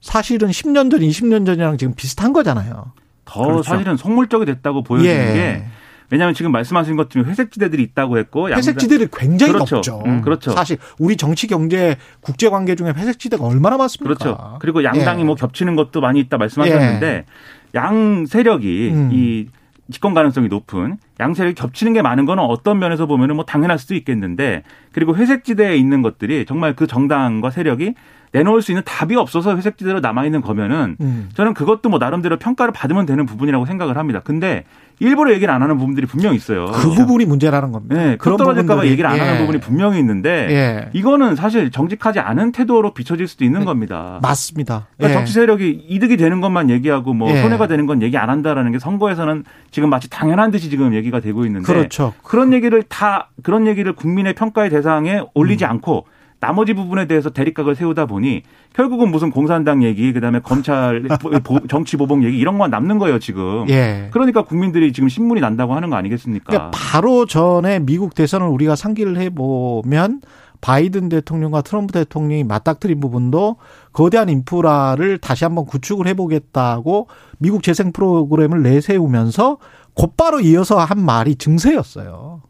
사실은 0.00 0.48
10년 0.48 0.90
전, 0.90 1.00
20년 1.00 1.44
전이랑 1.44 1.76
지금 1.76 1.92
비슷한 1.94 2.32
거잖아요. 2.32 2.92
더 3.28 3.44
그렇죠. 3.44 3.62
사실은 3.62 3.96
속물적이 3.96 4.46
됐다고 4.46 4.82
보여지는 4.82 5.14
예. 5.14 5.32
게 5.34 5.64
왜냐하면 6.10 6.34
지금 6.34 6.50
말씀하신 6.52 6.96
것 6.96 7.10
중에 7.10 7.22
회색지대들이 7.22 7.82
있다고 7.82 8.16
했고 8.16 8.48
회색지대들이 8.48 9.10
굉장히 9.12 9.52
그렇죠. 9.52 9.76
높죠. 9.76 10.02
음, 10.06 10.22
그렇죠. 10.22 10.52
사실 10.52 10.78
우리 10.98 11.16
정치 11.16 11.46
경제 11.46 11.96
국제 12.20 12.48
관계 12.48 12.74
중에 12.74 12.94
회색지대가 12.96 13.44
얼마나 13.44 13.76
많습니까? 13.76 14.14
그렇죠. 14.14 14.58
그리고 14.60 14.82
양당이 14.82 15.20
예. 15.20 15.24
뭐 15.24 15.34
겹치는 15.34 15.76
것도 15.76 16.00
많이 16.00 16.18
있다 16.20 16.38
말씀하셨는데 16.38 17.26
양 17.74 18.24
세력이 18.24 18.90
음. 18.90 19.10
이 19.12 19.48
집권 19.90 20.14
가능성이 20.14 20.48
높은 20.48 20.96
양 21.20 21.34
세력이 21.34 21.54
겹치는 21.54 21.92
게 21.92 22.00
많은 22.00 22.24
거는 22.24 22.42
어떤 22.42 22.78
면에서 22.78 23.04
보면은 23.04 23.36
뭐 23.36 23.44
당연할 23.44 23.78
수도 23.78 23.94
있겠는데 23.94 24.62
그리고 24.92 25.14
회색지대에 25.14 25.76
있는 25.76 26.00
것들이 26.00 26.46
정말 26.46 26.74
그 26.74 26.86
정당과 26.86 27.50
세력이 27.50 27.94
내놓을 28.32 28.62
수 28.62 28.72
있는 28.72 28.82
답이 28.84 29.16
없어서 29.16 29.56
회색지대로 29.56 30.00
남아 30.00 30.24
있는 30.24 30.40
거면은 30.40 30.96
음. 31.00 31.28
저는 31.34 31.54
그것도 31.54 31.88
뭐 31.88 31.98
나름대로 31.98 32.38
평가를 32.38 32.72
받으면 32.72 33.06
되는 33.06 33.26
부분이라고 33.26 33.66
생각을 33.66 33.96
합니다. 33.96 34.20
근데 34.22 34.64
일부러 35.00 35.32
얘기를 35.32 35.52
안 35.54 35.62
하는 35.62 35.78
부분들이 35.78 36.06
분명히 36.06 36.36
있어요. 36.36 36.66
그 36.66 36.90
부분이 36.90 37.24
문제라는 37.24 37.70
겁니다. 37.70 37.94
네, 37.94 38.16
그런 38.16 38.36
그런 38.36 38.36
떨어질까봐 38.38 38.86
얘기를 38.86 39.08
안 39.08 39.20
하는 39.20 39.34
예. 39.34 39.38
부분이 39.38 39.60
분명히 39.60 39.98
있는데 40.00 40.48
예. 40.50 40.90
이거는 40.92 41.36
사실 41.36 41.70
정직하지 41.70 42.18
않은 42.18 42.52
태도로 42.52 42.94
비춰질 42.94 43.28
수도 43.28 43.44
있는 43.44 43.60
네. 43.60 43.66
겁니다. 43.66 44.18
맞습니다. 44.22 44.88
그러니까 44.96 45.14
예. 45.14 45.18
정치 45.20 45.32
세력이 45.34 45.86
이득이 45.88 46.16
되는 46.16 46.40
것만 46.40 46.68
얘기하고 46.70 47.14
뭐 47.14 47.30
예. 47.30 47.40
손해가 47.42 47.68
되는 47.68 47.86
건 47.86 48.02
얘기 48.02 48.16
안 48.16 48.28
한다라는 48.28 48.72
게 48.72 48.78
선거에서는 48.80 49.44
지금 49.70 49.88
마치 49.88 50.10
당연한 50.10 50.50
듯이 50.50 50.68
지금 50.68 50.94
얘기가 50.94 51.20
되고 51.20 51.44
있는데 51.46 51.72
그렇죠. 51.72 52.12
런 52.32 52.52
얘기를 52.52 52.82
다 52.82 53.30
그런 53.42 53.66
얘기를 53.66 53.92
국민의 53.92 54.34
평가의 54.34 54.70
대상에 54.70 55.22
올리지 55.34 55.64
음. 55.64 55.70
않고 55.70 56.06
나머지 56.40 56.72
부분에 56.72 57.06
대해서 57.06 57.30
대립각을 57.30 57.74
세우다 57.74 58.06
보니 58.06 58.42
결국은 58.72 59.10
무슨 59.10 59.30
공산당 59.30 59.82
얘기 59.82 60.12
그다음에 60.12 60.38
검찰 60.40 61.02
보- 61.44 61.66
정치 61.66 61.96
보복 61.96 62.22
얘기 62.22 62.38
이런 62.38 62.58
건 62.58 62.70
남는 62.70 62.98
거예요 62.98 63.18
지금. 63.18 63.68
예. 63.68 64.08
그러니까 64.12 64.42
국민들이 64.42 64.92
지금 64.92 65.08
신문이 65.08 65.40
난다고 65.40 65.74
하는 65.74 65.90
거 65.90 65.96
아니겠습니까? 65.96 66.44
그러니까 66.46 66.70
바로 66.72 67.26
전에 67.26 67.80
미국 67.80 68.14
대선을 68.14 68.46
우리가 68.46 68.76
상기를 68.76 69.16
해보면 69.18 70.20
바이든 70.60 71.08
대통령과 71.08 71.62
트럼프 71.62 71.92
대통령이 71.92 72.44
맞닥뜨린 72.44 72.98
부분도 73.00 73.56
거대한 73.92 74.28
인프라를 74.28 75.18
다시 75.18 75.44
한번 75.44 75.66
구축을 75.66 76.06
해보겠다고 76.08 77.08
미국 77.38 77.62
재생 77.62 77.92
프로그램을 77.92 78.62
내세우면서 78.62 79.58
곧바로 79.94 80.40
이어서 80.40 80.78
한 80.78 81.00
말이 81.04 81.34
증세였어요. 81.36 82.42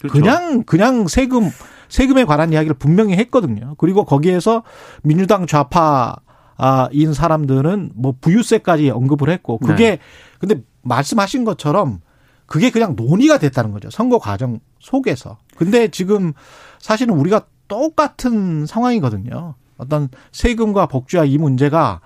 그렇죠. 0.00 0.12
그냥 0.18 0.62
그냥 0.64 1.06
세금 1.08 1.48
세금에 1.92 2.24
관한 2.24 2.54
이야기를 2.54 2.76
분명히 2.78 3.16
했거든요. 3.18 3.74
그리고 3.76 4.06
거기에서 4.06 4.62
민주당 5.02 5.46
좌파 5.46 6.16
인 6.90 7.12
사람들은 7.12 7.92
뭐 7.94 8.14
부유세까지 8.18 8.88
언급을 8.88 9.28
했고 9.28 9.58
그게 9.58 9.98
근데 10.38 10.62
말씀하신 10.80 11.44
것처럼 11.44 12.00
그게 12.46 12.70
그냥 12.70 12.96
논의가 12.96 13.38
됐다는 13.38 13.72
거죠. 13.72 13.90
선거 13.90 14.18
과정 14.18 14.60
속에서. 14.80 15.36
근데 15.56 15.88
지금 15.88 16.32
사실은 16.78 17.14
우리가 17.14 17.42
똑같은 17.68 18.64
상황이거든요. 18.64 19.54
어떤 19.76 20.08
세금과 20.32 20.86
복지와 20.86 21.26
이 21.26 21.36
문제가 21.36 22.00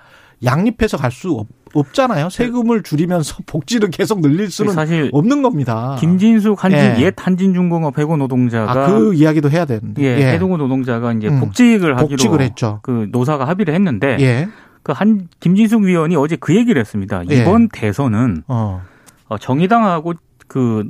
양립해서 0.44 0.96
갈 0.96 1.12
수 1.12 1.46
없잖아요. 1.78 2.30
세금을 2.30 2.82
줄이면서 2.82 3.38
복지를 3.46 3.90
계속 3.90 4.20
늘릴 4.20 4.50
수는 4.50 4.72
사실 4.72 5.10
없는 5.12 5.42
겁니다. 5.42 5.96
김진숙 6.00 6.62
한진 6.62 6.80
예. 6.80 7.02
옛 7.02 7.14
한진중공업 7.16 7.98
해고 7.98 8.16
노동자가 8.16 8.70
아, 8.70 8.86
그 8.86 9.14
이야기도 9.14 9.50
해야 9.50 9.64
되는데. 9.64 10.02
예, 10.02 10.32
해고 10.32 10.56
노동자가 10.56 11.12
이제 11.12 11.28
음. 11.28 11.40
복직을 11.40 11.96
하기로 11.96 12.08
복직을 12.08 12.40
했죠. 12.40 12.80
그 12.82 13.08
노사가 13.10 13.46
합의를 13.46 13.74
했는데 13.74 14.16
예. 14.20 14.48
그한 14.82 15.28
김진숙 15.40 15.82
위원이 15.82 16.16
어제 16.16 16.36
그 16.36 16.54
얘기를 16.54 16.80
했습니다. 16.80 17.22
예. 17.30 17.42
이번 17.42 17.68
대선은 17.68 18.44
어. 18.46 18.82
어, 19.28 19.38
정의당하고 19.38 20.14
그 20.46 20.84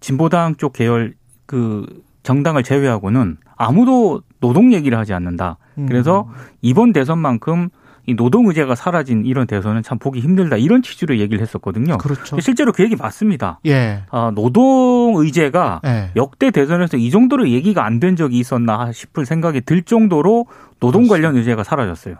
진보당 0.00 0.56
쪽 0.56 0.72
계열 0.72 1.14
그 1.46 1.86
정당을 2.22 2.62
제외하고는 2.62 3.38
아무도 3.56 4.22
노동 4.40 4.72
얘기를 4.72 4.96
하지 4.98 5.12
않는다. 5.14 5.58
음. 5.78 5.86
그래서 5.86 6.28
이번 6.62 6.92
대선만큼 6.92 7.70
이 8.06 8.14
노동 8.14 8.46
의제가 8.48 8.74
사라진 8.74 9.24
이런 9.24 9.46
대선은 9.46 9.82
참 9.82 9.98
보기 9.98 10.20
힘들다. 10.20 10.56
이런 10.56 10.82
취지로 10.82 11.18
얘기를 11.18 11.40
했었거든요. 11.42 11.98
그렇죠. 11.98 12.40
실제로 12.40 12.72
그 12.72 12.82
얘기 12.82 12.96
맞습니다. 12.96 13.60
예. 13.66 14.02
아, 14.10 14.32
노동 14.34 15.14
의제가 15.16 15.80
예. 15.84 16.10
역대 16.16 16.50
대선에서 16.50 16.96
이 16.96 17.10
정도로 17.10 17.48
얘기가 17.50 17.84
안 17.84 18.00
된 18.00 18.16
적이 18.16 18.38
있었나 18.38 18.92
싶을 18.92 19.26
생각이 19.26 19.60
들 19.60 19.82
정도로 19.82 20.46
노동 20.80 21.06
관련 21.06 21.36
의제가 21.36 21.62
사라졌어요. 21.64 22.16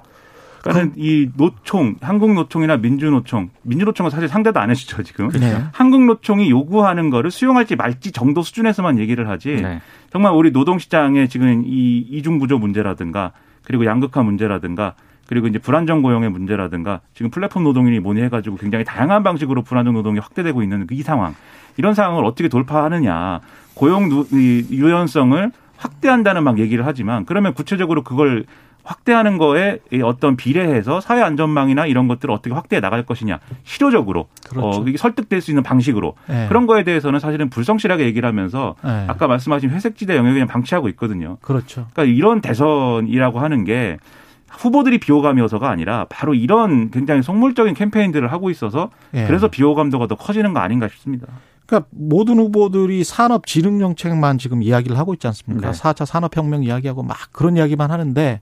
그러니까 0.63 0.93
이 0.99 1.31
노총, 1.39 1.97
한국노총이나 2.03 2.77
민주노총, 2.77 3.49
민주노총은 3.63 4.11
사실 4.11 4.29
상대도 4.29 4.61
안 4.61 4.69
해주죠 4.69 5.03
지금. 5.05 5.31
네. 5.31 5.57
한국노총이 5.73 6.51
요구하는 6.51 7.09
거를 7.09 7.31
수용할지 7.31 7.77
말지 7.77 8.13
정도 8.13 8.43
수준에서만 8.43 8.99
얘기를 8.99 9.27
하지. 9.31 9.55
네. 9.55 9.81
정말 10.13 10.35
우리 10.35 10.51
노동시장의 10.51 11.31
지금 11.31 11.65
이 11.65 12.05
이중구조 12.11 12.59
문제라든가 12.59 13.33
그리고 13.65 13.87
양극화 13.87 14.23
문제라든가 14.23 14.97
그리고 15.31 15.47
이제 15.47 15.61
불안정 15.61 16.03
고용의 16.03 16.29
문제라든가 16.29 17.03
지금 17.15 17.31
플랫폼 17.31 17.63
노동인이 17.63 18.01
뭐니 18.01 18.21
해가지고 18.23 18.57
굉장히 18.57 18.85
다양한 18.85 19.23
방식으로 19.23 19.63
불안정 19.63 19.95
노동이 19.95 20.19
확대되고 20.19 20.61
있는 20.61 20.89
이 20.91 21.03
상황 21.03 21.37
이런 21.77 21.95
상황을 21.95 22.25
어떻게 22.25 22.49
돌파하느냐 22.49 23.39
고용 23.75 24.11
유연성을 24.33 25.53
확대한다는 25.77 26.43
막 26.43 26.59
얘기를 26.59 26.85
하지만 26.85 27.25
그러면 27.27 27.55
구체적으로 27.55 28.03
그걸 28.03 28.45
확대하는 28.83 29.39
거에 29.39 29.79
이 29.93 30.03
어떤 30.03 30.37
비례해서 30.37 31.01
사회 31.01 31.23
안전망이나 31.23 31.87
이런 31.87 32.09
것들을 32.09 32.35
어떻게 32.35 32.53
확대해 32.53 32.81
나갈 32.81 33.05
것이냐 33.05 33.39
실효적으로 33.63 34.27
그렇죠. 34.49 34.81
어, 34.81 34.85
설득될 34.97 35.41
수 35.43 35.53
있는 35.53 35.63
방식으로 35.63 36.15
예. 36.29 36.47
그런 36.49 36.67
거에 36.67 36.83
대해서는 36.83 37.21
사실은 37.21 37.51
불성실하게 37.51 38.05
얘기를 38.05 38.29
하면서 38.29 38.75
예. 38.85 39.05
아까 39.07 39.29
말씀하신 39.29 39.71
회색지대 39.71 40.17
영역을 40.17 40.33
그냥 40.33 40.49
방치하고 40.49 40.89
있거든요. 40.89 41.37
그렇죠. 41.41 41.87
그러니까 41.93 42.17
이런 42.17 42.41
대선이라고 42.41 43.39
하는 43.39 43.63
게 43.63 43.99
후보들이 44.51 44.99
비호감이어서가 44.99 45.69
아니라 45.69 46.07
바로 46.09 46.35
이런 46.35 46.91
굉장히 46.91 47.23
속물적인 47.23 47.75
캠페인들을 47.75 48.31
하고 48.33 48.51
있어서 48.51 48.91
예. 49.15 49.27
그래서 49.27 49.49
비호감도가 49.49 50.07
더 50.07 50.15
커지는 50.17 50.53
거 50.53 50.61
아닌가 50.61 50.89
싶습니다. 50.89 51.27
그러니까 51.67 51.89
모든 51.91 52.39
후보들이 52.39 53.05
산업 53.05 53.47
진흥 53.47 53.79
정책만 53.79 54.39
지금 54.39 54.63
이야기를 54.63 54.99
하고 54.99 55.15
있지 55.15 55.27
않습니까? 55.29 55.71
네. 55.71 55.79
4차 55.79 56.05
산업혁명 56.05 56.65
이야기하고 56.65 57.03
막 57.03 57.17
그런 57.33 57.57
이야기만 57.57 57.91
하는데 57.91 58.41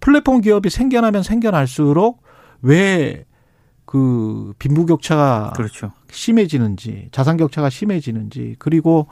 플랫폼 0.00 0.40
기업이 0.40 0.68
생겨나면 0.70 1.22
생겨날수록 1.22 2.22
왜 2.62 3.24
그 3.86 4.52
빈부격차가 4.58 5.52
그렇죠. 5.56 5.92
심해지는지 6.10 7.08
자산격차가 7.12 7.70
심해지는지 7.70 8.56
그리고 8.58 9.06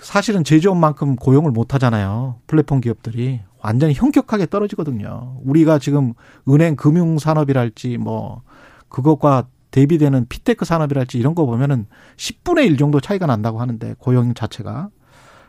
사실은 0.00 0.44
제조업만큼 0.44 1.16
고용을 1.16 1.50
못 1.50 1.74
하잖아요. 1.74 2.36
플랫폼 2.46 2.80
기업들이 2.80 3.40
완전히 3.62 3.94
현격하게 3.94 4.46
떨어지거든요. 4.46 5.38
우리가 5.44 5.78
지금 5.78 6.14
은행 6.48 6.76
금융 6.76 7.18
산업이랄지 7.18 7.98
뭐 7.98 8.42
그것과 8.88 9.46
대비되는 9.70 10.26
big 10.28 10.43
tech 10.43 10.64
산업이랄지 10.64 11.18
이런 11.18 11.34
거 11.34 11.46
보면은 11.46 11.86
10분의 12.16 12.66
1 12.66 12.76
정도 12.76 13.00
차이가 13.00 13.26
난다고 13.26 13.60
하는데 13.60 13.94
고용 13.98 14.34
자체가. 14.34 14.88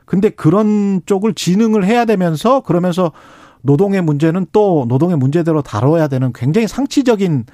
근데 0.05 0.29
그런 0.29 1.01
쪽을 1.05 1.33
진흥을 1.33 1.85
해야 1.85 2.05
되면서 2.05 2.61
그러면서 2.61 3.11
노동의 3.61 4.01
문제는 4.01 4.47
또 4.51 4.85
노동의 4.87 5.17
문제대로 5.17 5.61
다뤄야 5.61 6.07
되는 6.07 6.33
굉장히 6.33 6.67
상치적인 6.67 7.45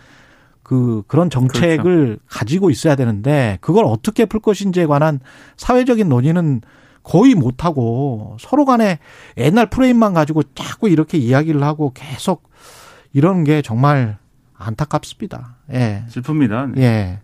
그 0.63 1.03
그런 1.07 1.29
정책을 1.29 1.83
그렇죠. 1.83 2.21
가지고 2.27 2.69
있어야 2.69 2.95
되는데 2.95 3.57
그걸 3.61 3.85
어떻게 3.85 4.25
풀 4.25 4.41
것인지에 4.41 4.85
관한 4.85 5.19
사회적인 5.55 6.09
논의는 6.09 6.61
거의 7.07 7.35
못 7.35 7.63
하고 7.63 8.35
서로 8.37 8.65
간에 8.65 8.99
옛날 9.37 9.69
프레임만 9.69 10.13
가지고 10.13 10.43
자꾸 10.55 10.89
이렇게 10.89 11.17
이야기를 11.17 11.63
하고 11.63 11.93
계속 11.93 12.49
이런 13.13 13.45
게 13.45 13.61
정말 13.61 14.17
안타깝습니다. 14.57 15.55
예. 15.71 16.03
슬픕니다. 16.09 16.73
네. 16.75 16.81
예. 16.81 17.19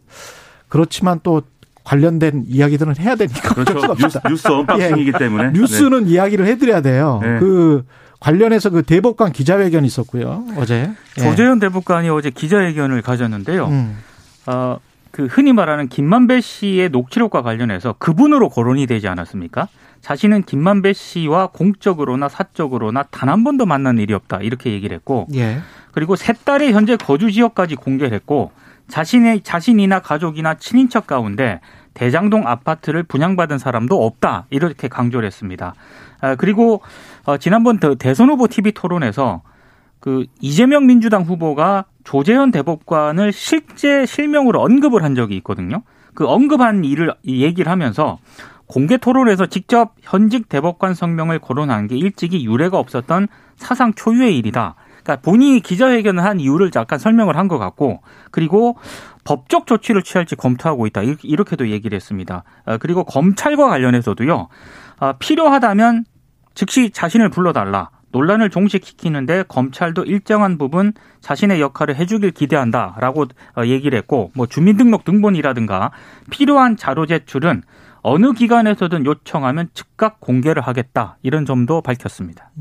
그렇지만 0.70 1.20
또 1.22 1.42
관련된 1.84 2.46
이야기들은 2.48 2.96
해야 2.98 3.16
되니까. 3.18 3.54
그렇죠. 3.54 3.94
뉴스, 3.96 4.20
뉴스 4.26 4.48
언박싱이기 4.48 5.12
예. 5.14 5.18
때문에. 5.18 5.52
뉴스는 5.52 6.06
네. 6.06 6.12
이야기를 6.12 6.48
해드려야 6.48 6.80
돼요. 6.80 7.20
네. 7.22 7.40
그 7.40 7.86
관련해서 8.22 8.70
그 8.70 8.84
대법관 8.84 9.34
기자회견 9.34 9.84
있었고요. 9.84 10.46
어제. 10.56 10.92
예. 11.18 11.22
조재연 11.22 11.60
대법관이 11.60 12.10
어제 12.10 12.30
기자회견을 12.30 13.02
가졌는데요. 13.02 13.66
음. 13.66 13.98
어, 14.46 14.78
그 15.14 15.28
흔히 15.28 15.54
말하는 15.54 15.90
김만배 15.90 16.42
씨의 16.42 16.90
녹취록과 16.90 17.44
관련해서 17.44 17.94
그분으로 18.00 18.50
거론이 18.50 18.88
되지 18.88 19.08
않았습니까? 19.08 19.68
자신은 20.02 20.42
김만배 20.42 20.94
씨와 20.94 21.48
공적으로나 21.54 22.28
사적으로나 22.28 23.04
단 23.04 23.30
한 23.30 23.44
번도 23.44 23.68
만난 23.68 24.00
일이 24.00 24.16
없다 24.16 24.40
이렇게 24.40 24.72
얘기를 24.72 24.96
했고, 24.96 25.28
예. 25.36 25.60
그리고 25.92 26.16
세 26.16 26.34
딸의 26.34 26.74
현재 26.74 26.98
거주 26.98 27.32
지역까지 27.32 27.76
공개를 27.76 28.12
했고, 28.16 28.52
자신의 28.88 29.42
자신이나 29.42 30.00
가족이나 30.00 30.56
친인척 30.56 31.06
가운데 31.06 31.62
대장동 31.94 32.48
아파트를 32.48 33.04
분양받은 33.04 33.60
사람도 33.60 34.04
없다 34.04 34.48
이렇게 34.50 34.88
강조를 34.88 35.28
했습니다. 35.28 35.76
아, 36.22 36.34
그리고 36.36 36.82
어, 37.26 37.38
지난번 37.38 37.80
대선 38.00 38.30
후보 38.30 38.48
TV 38.48 38.72
토론에서 38.72 39.44
그 40.04 40.26
이재명 40.42 40.86
민주당 40.86 41.22
후보가 41.24 41.86
조재현 42.04 42.52
대법관을 42.52 43.32
실제 43.32 44.06
실명으로 44.06 44.62
언급을 44.62 45.02
한 45.02 45.16
적이 45.16 45.38
있거든요. 45.38 45.82
그 46.14 46.28
언급한 46.28 46.84
일을 46.84 47.14
얘기를 47.26 47.72
하면서 47.72 48.20
공개 48.66 48.98
토론에서 48.98 49.46
직접 49.46 49.94
현직 50.02 50.50
대법관 50.50 50.94
성명을 50.94 51.40
거론한 51.40 51.88
게 51.88 51.96
일찍이 51.96 52.46
유례가 52.46 52.80
없었던 52.80 53.30
사상 53.56 53.94
초유의 53.94 54.38
일이다. 54.40 54.76
그러니까 55.04 55.22
본인이 55.22 55.62
기자회견을 55.62 56.22
한 56.22 56.42
이유를 56.42 56.72
약간 56.76 57.00
설명을 57.00 57.38
한 57.38 57.48
것 57.48 57.58
같고 57.58 58.02
그리고 58.30 58.76
법적 59.24 59.68
조치를 59.68 60.04
취할지 60.04 60.36
검토하고 60.36 60.86
있다 60.86 61.02
이렇게도 61.02 61.70
얘기를 61.70 61.96
했습니다. 61.96 62.44
아, 62.66 62.76
그리고 62.76 63.06
검찰과 63.06 63.70
관련해서도요 63.70 64.50
아, 65.00 65.14
필요하다면 65.14 66.04
즉시 66.56 66.90
자신을 66.90 67.30
불러달라. 67.30 67.90
논란을 68.14 68.50
종식시키는데 68.50 69.44
검찰도 69.48 70.06
일정한 70.06 70.58
부분 70.58 70.94
자신의 71.20 71.60
역할을 71.60 71.96
해주길 71.96 72.32
기대한다라고 72.32 73.26
어, 73.58 73.66
얘기를 73.66 73.98
했고 73.98 74.32
뭐 74.36 74.46
주민등록 74.46 75.04
등본이라든가 75.04 75.92
필요한 76.30 76.78
자료 76.78 77.06
제출은 77.06 77.64
어느 78.04 78.34
기관에서든 78.34 79.06
요청하면 79.06 79.70
즉각 79.74 80.20
공개를 80.20 80.62
하겠다 80.62 81.18
이런 81.24 81.46
점도 81.46 81.82
밝혔습니다. 81.82 82.52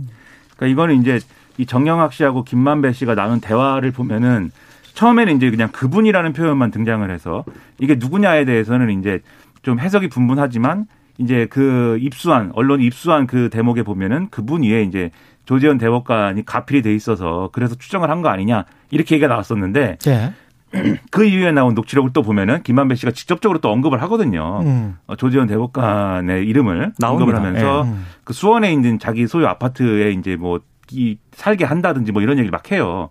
그러니까 0.56 0.66
이거는 0.66 1.00
이제 1.00 1.20
이 1.58 1.66
정영학 1.66 2.12
씨하고 2.12 2.44
김만배 2.44 2.92
씨가 2.92 3.14
나눈 3.14 3.40
대화를 3.40 3.90
보면은 3.90 4.50
처음에는 4.94 5.36
이제 5.36 5.50
그냥 5.50 5.70
그분이라는 5.70 6.32
표현만 6.32 6.70
등장을 6.70 7.08
해서 7.10 7.44
이게 7.78 7.96
누구냐에 7.96 8.44
대해서는 8.44 8.98
이제 9.00 9.20
좀 9.62 9.78
해석이 9.78 10.08
분분하지만 10.08 10.86
이제 11.18 11.46
그 11.50 11.98
입수한 12.00 12.50
언론이 12.54 12.84
입수한 12.86 13.26
그 13.26 13.48
대목에 13.50 13.82
보면은 13.82 14.28
그분 14.30 14.62
위에 14.62 14.82
이제 14.82 15.10
조재현 15.44 15.78
대법관이 15.78 16.44
가필이 16.44 16.82
돼 16.82 16.94
있어서 16.94 17.50
그래서 17.52 17.74
추정을 17.74 18.10
한 18.10 18.22
거 18.22 18.28
아니냐 18.28 18.64
이렇게 18.90 19.16
얘기가 19.16 19.28
나왔었는데 19.28 19.98
네. 19.98 20.32
그 21.10 21.24
이후에 21.24 21.52
나온 21.52 21.74
녹취록을 21.74 22.12
또 22.12 22.22
보면은 22.22 22.62
김만배 22.62 22.94
씨가 22.94 23.12
직접적으로 23.12 23.58
또 23.58 23.70
언급을 23.70 24.00
하거든요. 24.02 24.60
음. 24.62 24.96
어, 25.06 25.16
조재현 25.16 25.46
대법관의 25.48 26.46
이름을 26.46 26.92
나옵니다. 26.98 27.08
언급을 27.08 27.34
하면서 27.34 27.84
네. 27.84 27.94
그 28.24 28.32
수원에 28.32 28.72
있는 28.72 28.98
자기 28.98 29.26
소유 29.26 29.46
아파트에 29.46 30.12
이제 30.12 30.36
뭐 30.36 30.60
이 30.94 31.16
살게 31.32 31.64
한다든지 31.64 32.12
뭐 32.12 32.20
이런 32.20 32.36
얘기를 32.36 32.50
막 32.50 32.70
해요. 32.70 33.08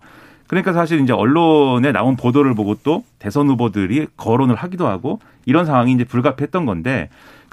그러니까 0.52 0.74
사실 0.74 1.00
이제 1.00 1.14
언론에 1.14 1.92
나온 1.92 2.14
보도를 2.14 2.54
보고 2.54 2.74
또 2.74 3.04
대선 3.18 3.48
후보들이 3.48 4.08
거론을 4.18 4.54
하기도 4.54 4.86
하고 4.86 5.18
이런 5.46 5.64
상황이 5.64 5.92
이제 5.92 6.04
불가피했던 6.04 6.66
건데 6.66 7.08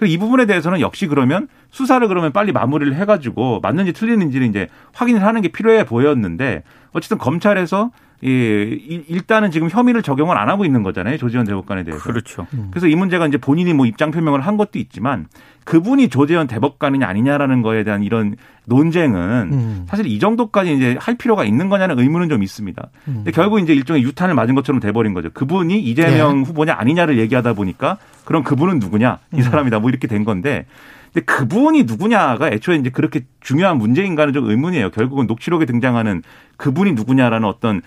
이 0.05 0.17
부분에 0.17 0.45
대해서는 0.45 0.81
역시 0.81 1.07
그러면 1.07 1.47
수사를 1.71 2.05
그러면 2.09 2.33
빨리 2.33 2.51
마무리를 2.51 2.93
해가지고 2.95 3.61
맞는지 3.61 3.93
틀리는지를 3.93 4.47
이제 4.47 4.67
확인을 4.91 5.23
하는 5.23 5.39
게 5.39 5.47
필요해 5.47 5.85
보였는데 5.85 6.63
어쨌든 6.91 7.17
검찰에서 7.17 7.91
이 8.21 9.01
일단은 9.07 9.49
지금 9.51 9.69
혐의를 9.69 10.01
적용을 10.01 10.37
안 10.37 10.49
하고 10.49 10.65
있는 10.65 10.83
거잖아요 10.83 11.17
조지현 11.17 11.45
대법관에 11.45 11.83
대해서. 11.83 12.03
그렇죠. 12.03 12.47
음. 12.53 12.67
그래서 12.71 12.87
이 12.87 12.95
문제가 12.95 13.25
이제 13.27 13.37
본인이 13.37 13.73
뭐 13.73 13.85
입장 13.85 14.11
표명을 14.11 14.41
한 14.41 14.57
것도 14.57 14.77
있지만 14.79 15.27
그분이 15.63 16.09
조재현 16.09 16.47
대법관이냐 16.47 17.07
아니냐라는 17.07 17.61
거에 17.61 17.83
대한 17.83 18.03
이런 18.03 18.35
논쟁은 18.65 19.49
음. 19.53 19.85
사실 19.87 20.07
이 20.07 20.19
정도까지 20.19 20.75
이제 20.75 20.97
할 20.99 21.15
필요가 21.15 21.45
있는 21.45 21.69
거냐는 21.69 21.97
의문은 21.97 22.27
좀 22.27 22.43
있습니다. 22.43 22.89
음. 23.07 23.13
근데 23.13 23.31
결국 23.31 23.59
이제 23.59 23.73
일종의 23.73 24.03
유탄을 24.03 24.35
맞은 24.35 24.55
것처럼 24.55 24.81
돼버린 24.81 25.13
거죠. 25.13 25.29
그분이 25.29 25.79
이재명 25.79 26.37
네. 26.37 26.43
후보냐 26.43 26.75
아니냐를 26.77 27.19
얘기하다 27.19 27.53
보니까 27.53 27.97
그럼 28.25 28.43
그분은 28.43 28.79
누구냐 28.79 29.19
이 29.33 29.37
음. 29.37 29.41
사람이다 29.41 29.79
뭐 29.79 29.89
이렇게 29.89 30.07
된 30.07 30.25
건데 30.25 30.65
근데 31.13 31.25
그분이 31.25 31.83
누구냐가 31.83 32.49
애초에 32.49 32.75
이제 32.77 32.89
그렇게 32.89 33.21
중요한 33.41 33.77
문제인가는 33.77 34.33
좀 34.33 34.49
의문이에요. 34.49 34.91
결국은 34.91 35.27
녹취록에 35.27 35.65
등장하는 35.65 36.23
그분이 36.57 36.93
누구냐라는 36.93 37.47
어떤 37.47 37.81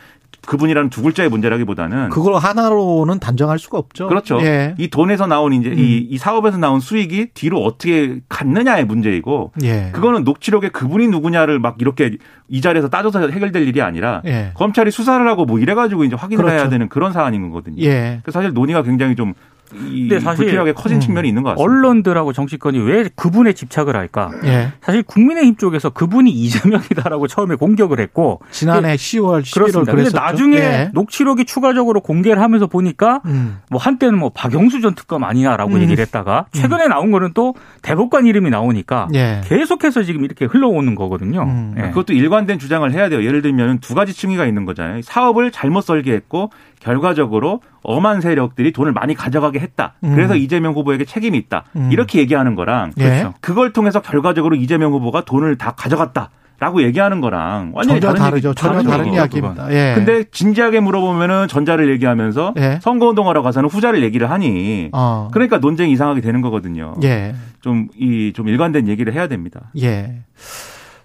그분이라는 0.46 0.90
두 0.90 1.02
글자의 1.02 1.28
문제라기보다는 1.28 2.10
그걸 2.10 2.34
하나로는 2.34 3.20
단정할 3.20 3.58
수가 3.58 3.78
없죠. 3.78 4.08
그렇죠. 4.08 4.40
예. 4.42 4.74
이 4.76 4.88
돈에서 4.88 5.26
나온 5.26 5.52
이제 5.52 5.70
음. 5.70 5.78
이, 5.78 5.98
이 5.98 6.18
사업에서 6.18 6.58
나온 6.58 6.80
수익이 6.80 7.28
뒤로 7.32 7.62
어떻게 7.62 8.20
갔느냐의 8.28 8.84
문제이고 8.84 9.52
예. 9.62 9.90
그거는 9.92 10.24
녹취록에 10.24 10.70
그분이 10.70 11.08
누구냐를 11.08 11.60
막 11.60 11.76
이렇게 11.78 12.16
이 12.48 12.60
자리에서 12.60 12.88
따져서 12.88 13.28
해결될 13.28 13.68
일이 13.68 13.82
아니라 13.82 14.20
예. 14.24 14.50
검찰이 14.54 14.90
수사를 14.90 15.26
하고 15.28 15.44
뭐 15.44 15.60
이래 15.60 15.74
가지고 15.74 16.02
이제 16.02 16.16
확인을 16.16 16.44
그렇죠. 16.44 16.58
해야 16.60 16.68
되는 16.68 16.88
그런 16.88 17.12
사안인 17.12 17.42
거거든요. 17.48 17.80
예. 17.84 18.18
그래서 18.22 18.40
사실 18.40 18.52
논의가 18.52 18.82
굉장히 18.82 19.14
좀 19.14 19.34
근데 19.72 20.20
사실 20.20 20.44
불필요하게 20.44 20.72
커진 20.72 20.98
음. 20.98 21.00
측면이 21.00 21.28
있는 21.28 21.42
것 21.42 21.50
같습니다. 21.50 21.62
언론들하고 21.62 22.32
정치권이 22.32 22.78
왜 22.78 23.08
그분에 23.14 23.52
집착을 23.52 23.96
할까? 23.96 24.30
예. 24.44 24.72
사실 24.80 25.02
국민의힘 25.02 25.56
쪽에서 25.56 25.90
그분이 25.90 26.30
이재명이다라고 26.30 27.26
처음에 27.26 27.54
공격을 27.54 28.00
했고 28.00 28.40
지난해 28.50 28.94
10월 28.96 29.42
11월 29.42 29.86
그런데 29.86 30.10
나중에 30.12 30.56
예. 30.56 30.90
녹취록이 30.92 31.44
추가적으로 31.44 32.00
공개를 32.00 32.42
하면서 32.42 32.66
보니까 32.66 33.20
음. 33.26 33.58
뭐 33.70 33.80
한때는 33.80 34.18
뭐 34.18 34.30
박영수 34.30 34.80
전 34.80 34.94
특검 34.94 35.24
아니냐라고 35.24 35.74
음. 35.74 35.82
얘기를 35.82 36.02
했다가 36.02 36.46
최근에 36.52 36.88
나온 36.88 37.10
거는 37.10 37.32
또 37.34 37.54
대법관 37.82 38.26
이름이 38.26 38.50
나오니까 38.50 39.08
예. 39.14 39.40
계속해서 39.44 40.02
지금 40.02 40.24
이렇게 40.24 40.44
흘러오는 40.44 40.94
거거든요. 40.94 41.42
음. 41.42 41.74
예. 41.78 41.82
그것도 41.88 42.12
일관된 42.12 42.58
주장을 42.58 42.90
해야 42.92 43.08
돼요. 43.08 43.24
예를 43.24 43.42
들면 43.42 43.78
두 43.78 43.94
가지 43.94 44.12
층위가 44.12 44.46
있는 44.46 44.64
거잖아요. 44.64 45.02
사업을 45.02 45.50
잘못 45.50 45.82
설계했고 45.82 46.50
결과적으로 46.82 47.60
엄한 47.82 48.20
세력들이 48.20 48.72
돈을 48.72 48.92
많이 48.92 49.14
가져가게 49.14 49.60
했다. 49.60 49.94
음. 50.04 50.14
그래서 50.14 50.34
이재명 50.34 50.74
후보에게 50.74 51.04
책임이 51.04 51.38
있다. 51.38 51.64
음. 51.76 51.90
이렇게 51.92 52.18
얘기하는 52.18 52.54
거랑 52.54 52.92
예. 53.00 53.28
그걸 53.40 53.72
통해서 53.72 54.02
결과적으로 54.02 54.56
이재명 54.56 54.92
후보가 54.92 55.24
돈을 55.24 55.56
다 55.56 55.72
가져갔다. 55.72 56.30
라고 56.58 56.80
얘기하는 56.84 57.20
거랑 57.20 57.72
완전히 57.74 58.00
전혀 58.00 58.14
다른 58.14 58.30
다르죠. 58.30 58.50
얘기, 58.50 58.60
전혀 58.60 58.82
다른 58.82 59.12
이야기입니다. 59.12 59.72
예. 59.72 59.94
근데 59.96 60.22
진지하게 60.30 60.78
물어보면은 60.78 61.48
전자를 61.48 61.90
얘기하면서 61.90 62.54
예. 62.56 62.78
선거운동하러 62.80 63.42
가서는 63.42 63.68
후자를 63.68 64.04
얘기를 64.04 64.30
하니 64.30 64.88
어. 64.92 65.28
그러니까 65.32 65.58
논쟁이 65.58 65.90
이상하게 65.90 66.20
되는 66.20 66.40
거거든요. 66.40 66.94
예. 67.02 67.34
좀이좀 67.62 68.46
일관된 68.46 68.86
얘기를 68.86 69.12
해야 69.12 69.26
됩니다. 69.26 69.72
예. 69.82 70.22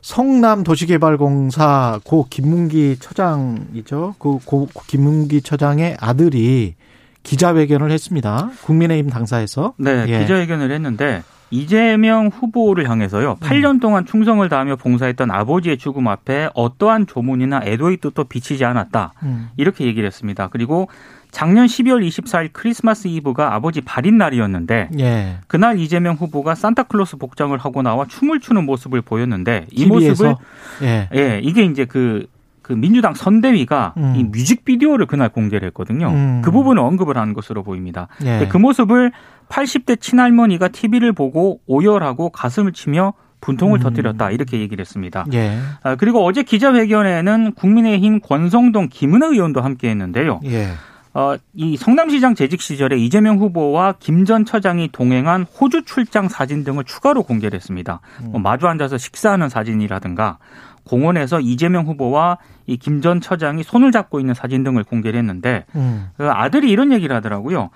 성남 0.01 0.63
도시개발공사 0.63 1.99
고 2.03 2.25
김문기 2.29 2.97
처장이죠. 2.99 4.15
그 4.19 4.39
고 4.45 4.67
김문기 4.87 5.41
처장의 5.41 5.97
아들이 5.99 6.75
기자회견을 7.23 7.91
했습니다. 7.91 8.51
국민의힘 8.63 9.09
당사에서. 9.09 9.73
네, 9.77 10.05
예. 10.07 10.19
기자회견을 10.19 10.71
했는데 10.71 11.23
이재명 11.49 12.27
후보를 12.27 12.89
향해서요. 12.89 13.37
8년 13.37 13.75
음. 13.75 13.79
동안 13.79 14.05
충성을 14.05 14.47
다하며 14.47 14.77
봉사했던 14.77 15.31
아버지의 15.31 15.77
죽음 15.77 16.07
앞에 16.07 16.49
어떠한 16.53 17.07
조문이나 17.07 17.61
애도의 17.63 17.97
뜻도 17.97 18.25
비치지 18.25 18.63
않았다. 18.65 19.13
음. 19.23 19.49
이렇게 19.57 19.85
얘기를 19.85 20.05
했습니다. 20.07 20.47
그리고 20.51 20.87
작년 21.31 21.65
12월 21.65 22.05
24일 22.07 22.49
크리스마스 22.53 23.07
이브가 23.07 23.53
아버지 23.53 23.81
발인 23.81 24.17
날이었는데 24.17 24.89
예. 24.99 25.37
그날 25.47 25.79
이재명 25.79 26.15
후보가 26.15 26.55
산타클로스 26.55 27.17
복장을 27.17 27.57
하고 27.57 27.81
나와 27.81 28.05
춤을 28.05 28.39
추는 28.39 28.65
모습을 28.65 29.01
보였는데 29.01 29.67
이 29.71 29.85
TV에서? 29.85 30.25
모습을 30.25 30.35
예. 30.83 31.09
예 31.13 31.39
이게 31.43 31.63
이제 31.63 31.85
그, 31.85 32.27
그 32.61 32.73
민주당 32.73 33.13
선대위가 33.13 33.93
음. 33.97 34.13
이 34.15 34.23
뮤직비디오를 34.23 35.05
그날 35.05 35.29
공개를 35.29 35.67
했거든요. 35.67 36.09
음. 36.09 36.41
그 36.43 36.51
부분을 36.51 36.81
언급을 36.81 37.17
한 37.17 37.33
것으로 37.33 37.63
보입니다. 37.63 38.07
예. 38.25 38.47
그 38.49 38.57
모습을 38.57 39.11
80대 39.49 39.99
친할머니가 39.99 40.69
TV를 40.69 41.13
보고 41.13 41.59
오열하고 41.67 42.29
가슴을 42.29 42.73
치며 42.73 43.13
분통을 43.41 43.79
음. 43.79 43.83
터뜨렸다 43.83 44.31
이렇게 44.31 44.59
얘기를 44.59 44.81
했습니다. 44.81 45.25
예. 45.33 45.59
아, 45.83 45.95
그리고 45.95 46.25
어제 46.25 46.43
기자회견에는 46.43 47.53
국민의힘 47.53 48.19
권성동 48.21 48.89
김은혜 48.89 49.27
의원도 49.27 49.61
함께했는데요. 49.61 50.39
예. 50.45 50.69
어, 51.17 51.35
이 51.55 51.77
성남시장 51.77 52.35
재직 52.35 52.61
시절에 52.61 52.95
이재명 52.97 53.39
후보와 53.39 53.95
김 53.99 54.23
전 54.23 54.45
처장이 54.45 54.89
동행한 54.91 55.43
호주 55.43 55.83
출장 55.85 56.27
사진 56.29 56.63
등을 56.63 56.83
추가로 56.83 57.23
공개를 57.23 57.55
했습니다. 57.55 58.01
뭐 58.23 58.39
마주 58.39 58.67
앉아서 58.67 58.97
식사하는 58.99 59.49
사진이라든가 59.49 60.37
공원에서 60.83 61.39
이재명 61.39 61.85
후보와 61.87 62.37
이 62.67 62.77
김 62.77 63.01
전 63.01 63.19
처장이 63.19 63.63
손을 63.63 63.91
잡고 63.91 64.19
있는 64.19 64.33
사진 64.35 64.63
등을 64.63 64.83
공개를 64.83 65.17
했는데 65.17 65.65
음, 65.75 66.09
그 66.17 66.29
아들이 66.29 66.69
이런 66.69 66.91
얘기를 66.91 67.15
하더라고요. 67.15 67.69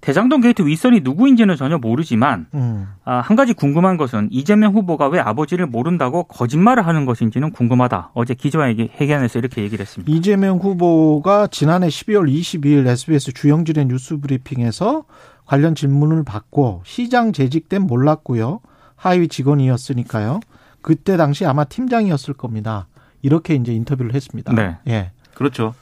대장동 0.00 0.40
게이트 0.40 0.62
윗선이 0.62 1.00
누구인지는 1.00 1.56
전혀 1.56 1.78
모르지만 1.78 2.46
음. 2.54 2.88
아, 3.04 3.20
한 3.20 3.36
가지 3.36 3.52
궁금한 3.52 3.96
것은 3.96 4.28
이재명 4.30 4.74
후보가 4.74 5.08
왜 5.08 5.20
아버지를 5.20 5.66
모른다고 5.66 6.24
거짓말을 6.24 6.86
하는 6.86 7.04
것인지는 7.04 7.50
궁금하다. 7.50 8.12
어제 8.14 8.34
기자회견에서 8.34 9.38
이렇게 9.38 9.62
얘기를 9.62 9.82
했습니다. 9.82 10.10
이재명 10.10 10.58
후보가 10.58 11.48
지난해 11.48 11.88
12월 11.88 12.32
22일 12.32 12.86
SBS 12.86 13.32
주영진의 13.32 13.86
뉴스 13.86 14.16
브리핑에서 14.18 15.04
관련 15.44 15.74
질문을 15.74 16.24
받고 16.24 16.82
시장 16.86 17.32
재직 17.32 17.68
땐 17.68 17.82
몰랐고요. 17.82 18.60
하위 18.96 19.28
직원이었으니까요. 19.28 20.40
그때 20.82 21.16
당시 21.16 21.44
아마 21.44 21.64
팀장이었을 21.64 22.34
겁니다. 22.34 22.86
이렇게 23.22 23.54
이제 23.54 23.72
인터뷰를 23.72 24.14
했습니다. 24.14 24.52
네. 24.54 24.78
예. 24.86 25.10
그렇죠. 25.34 25.74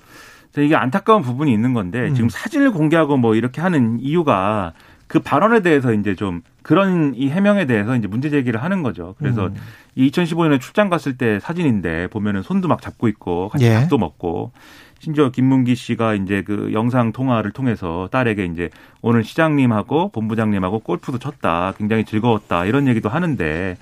이게 0.62 0.76
안타까운 0.76 1.22
부분이 1.22 1.52
있는 1.52 1.72
건데 1.72 2.08
음. 2.08 2.14
지금 2.14 2.28
사진을 2.28 2.72
공개하고 2.72 3.16
뭐 3.16 3.34
이렇게 3.34 3.60
하는 3.60 3.98
이유가 4.00 4.72
그 5.06 5.20
발언에 5.20 5.60
대해서 5.60 5.92
이제 5.92 6.14
좀 6.14 6.42
그런 6.62 7.14
이 7.14 7.30
해명에 7.30 7.66
대해서 7.66 7.96
이제 7.96 8.06
문제 8.06 8.28
제기를 8.28 8.62
하는 8.62 8.82
거죠. 8.82 9.14
그래서 9.18 9.46
음. 9.46 9.54
이 9.94 10.10
2015년에 10.10 10.60
출장 10.60 10.90
갔을 10.90 11.16
때 11.16 11.40
사진인데 11.40 12.08
보면은 12.08 12.42
손도 12.42 12.68
막 12.68 12.82
잡고 12.82 13.08
있고 13.08 13.48
같이 13.48 13.64
예. 13.64 13.74
밥도 13.74 13.96
먹고 13.96 14.52
심지어 15.00 15.30
김문기 15.30 15.74
씨가 15.74 16.14
이제 16.14 16.42
그 16.42 16.70
영상 16.72 17.12
통화를 17.12 17.52
통해서 17.52 18.08
딸에게 18.10 18.44
이제 18.44 18.68
오늘 19.00 19.24
시장님하고 19.24 20.10
본부장님하고 20.10 20.80
골프도 20.80 21.18
쳤다. 21.18 21.72
굉장히 21.78 22.04
즐거웠다. 22.04 22.66
이런 22.66 22.86
얘기도 22.86 23.08
하는데 23.08 23.76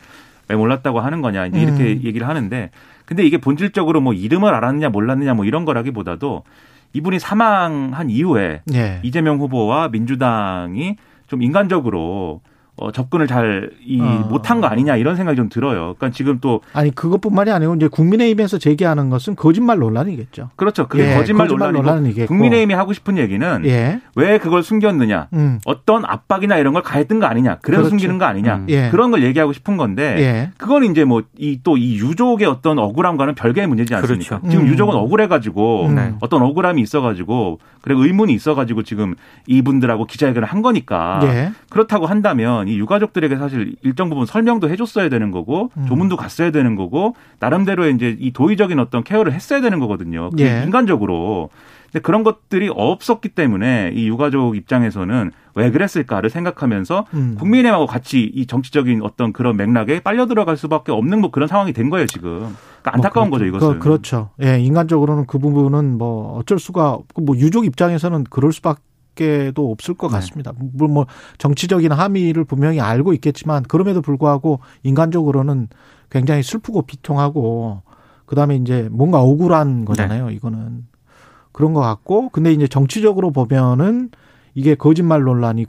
왜 0.48 0.56
몰랐다고 0.56 1.00
하는 1.00 1.22
거냐. 1.22 1.46
이제 1.46 1.60
이렇게 1.60 1.82
음. 1.94 2.02
얘기를 2.04 2.28
하는데 2.28 2.70
근데 3.06 3.24
이게 3.24 3.38
본질적으로 3.38 4.00
뭐 4.00 4.12
이름을 4.12 4.52
알았느냐 4.52 4.90
몰랐느냐 4.90 5.34
뭐 5.34 5.44
이런 5.44 5.64
거라기보다도 5.64 6.42
이분이 6.92 7.18
사망한 7.18 8.10
이후에 8.10 8.62
예. 8.74 9.00
이재명 9.02 9.38
후보와 9.38 9.88
민주당이 9.88 10.96
좀 11.26 11.42
인간적으로 11.42 12.40
어, 12.78 12.92
접근을 12.92 13.26
잘 13.26 13.70
이 13.86 14.00
어. 14.00 14.26
못한 14.28 14.60
거 14.60 14.66
아니냐 14.66 14.96
이런 14.96 15.16
생각이 15.16 15.36
좀 15.36 15.48
들어요. 15.48 15.94
그러니까 15.98 16.10
지금 16.10 16.38
또 16.40 16.60
아니 16.72 16.94
그것뿐만이 16.94 17.50
아니고 17.50 17.74
이제 17.76 17.88
국민의힘에서 17.88 18.58
제기하는 18.58 19.08
것은 19.10 19.34
거짓말 19.36 19.78
논란이겠죠. 19.78 20.50
그렇죠. 20.56 20.86
그게 20.88 21.10
예, 21.10 21.14
거짓말, 21.14 21.46
거짓말 21.46 21.72
논란이고 21.72 21.82
논란이겠고. 21.82 22.26
국민의힘이 22.28 22.74
하고 22.74 22.92
싶은 22.92 23.16
얘기는 23.18 23.62
예. 23.66 24.00
왜 24.14 24.38
그걸 24.38 24.62
숨겼느냐. 24.62 25.28
음. 25.32 25.58
어떤 25.64 26.04
압박이나 26.04 26.58
이런 26.58 26.72
걸 26.74 26.82
가했던 26.82 27.20
거 27.20 27.26
아니냐. 27.26 27.58
그래서 27.62 27.82
그렇죠. 27.82 27.90
숨기는 27.90 28.18
거 28.18 28.24
아니냐. 28.26 28.56
음. 28.56 28.66
예. 28.68 28.90
그런 28.90 29.10
걸 29.10 29.22
얘기하고 29.22 29.52
싶은 29.52 29.76
건데 29.76 30.16
예. 30.18 30.50
그건 30.58 30.84
이제 30.84 31.04
뭐 31.04 31.22
이 31.38 31.60
또 31.62 31.76
이 31.76 31.96
유족의 31.96 32.46
어떤 32.46 32.78
억울함과는 32.78 33.34
별개의 33.34 33.66
문제지 33.66 33.94
않습니까? 33.94 34.38
그렇죠. 34.40 34.50
지금 34.50 34.66
음. 34.66 34.70
유족은 34.70 34.94
억울해가지고 34.94 35.92
네. 35.94 36.14
어떤 36.20 36.42
억울함이 36.42 36.80
있어가지고 36.82 37.58
그래 37.80 37.94
의문이 37.96 38.32
있어가지고 38.34 38.82
지금 38.82 39.14
이분들하고 39.46 40.04
기자회견을 40.06 40.46
한 40.48 40.60
거니까 40.62 41.20
예. 41.24 41.52
그렇다고 41.70 42.06
한다면 42.06 42.65
이 42.68 42.78
유가족들에게 42.78 43.36
사실 43.36 43.76
일정 43.82 44.08
부분 44.08 44.26
설명도 44.26 44.68
해줬어야 44.70 45.08
되는 45.08 45.30
거고 45.30 45.70
음. 45.76 45.86
조문도 45.86 46.16
갔어야 46.16 46.50
되는 46.50 46.74
거고 46.76 47.14
나름대로 47.40 47.88
이제 47.88 48.16
이 48.18 48.32
도의적인 48.32 48.78
어떤 48.78 49.04
케어를 49.04 49.32
했어야 49.32 49.60
되는 49.60 49.78
거거든요. 49.78 50.30
그게 50.30 50.44
예. 50.60 50.64
인간적으로. 50.64 51.50
근데 51.86 52.00
그런 52.00 52.24
것들이 52.24 52.68
없었기 52.74 53.28
때문에 53.30 53.92
이 53.94 54.08
유가족 54.08 54.56
입장에서는 54.56 55.30
왜 55.54 55.70
그랬을까를 55.70 56.28
생각하면서 56.30 57.06
음. 57.14 57.36
국민의힘하고 57.38 57.86
같이 57.86 58.30
이 58.34 58.46
정치적인 58.46 59.02
어떤 59.02 59.32
그런 59.32 59.56
맥락에 59.56 60.00
빨려 60.00 60.26
들어갈 60.26 60.56
수밖에 60.56 60.92
없는 60.92 61.20
뭐 61.20 61.30
그런 61.30 61.48
상황이 61.48 61.72
된 61.72 61.88
거예요 61.88 62.06
지금. 62.06 62.54
그러니까 62.82 62.90
안타까운 62.94 63.30
뭐 63.30 63.38
거죠 63.38 63.50
그- 63.50 63.56
이것은. 63.56 63.78
그, 63.78 63.88
렇죠 63.88 64.30
예, 64.42 64.58
인간적으로는 64.60 65.26
그 65.26 65.38
부분은 65.38 65.96
뭐 65.96 66.36
어쩔 66.38 66.58
수가 66.58 66.90
없고 66.90 67.22
뭐 67.22 67.36
유족 67.36 67.64
입장에서는 67.64 68.24
그럴 68.30 68.52
수밖에 68.52 68.80
도 69.54 69.70
없을 69.70 69.94
것 69.94 70.08
네. 70.08 70.14
같습니다. 70.14 70.52
물론 70.58 70.94
뭐 70.94 71.06
정치적인 71.38 71.92
함의를 71.92 72.44
분명히 72.44 72.80
알고 72.80 73.12
있겠지만 73.14 73.62
그럼에도 73.64 74.02
불구하고 74.02 74.60
인간적으로는 74.82 75.68
굉장히 76.10 76.42
슬프고 76.42 76.82
비통하고 76.82 77.82
그다음에 78.26 78.56
이제 78.56 78.88
뭔가 78.92 79.20
억울한 79.20 79.84
거잖아요. 79.84 80.30
이거는 80.30 80.86
그런 81.52 81.72
것 81.72 81.80
같고 81.80 82.28
근데 82.28 82.52
이제 82.52 82.68
정치적으로 82.68 83.30
보면은 83.30 84.10
이게 84.54 84.74
거짓말 84.74 85.22
논란이 85.22 85.66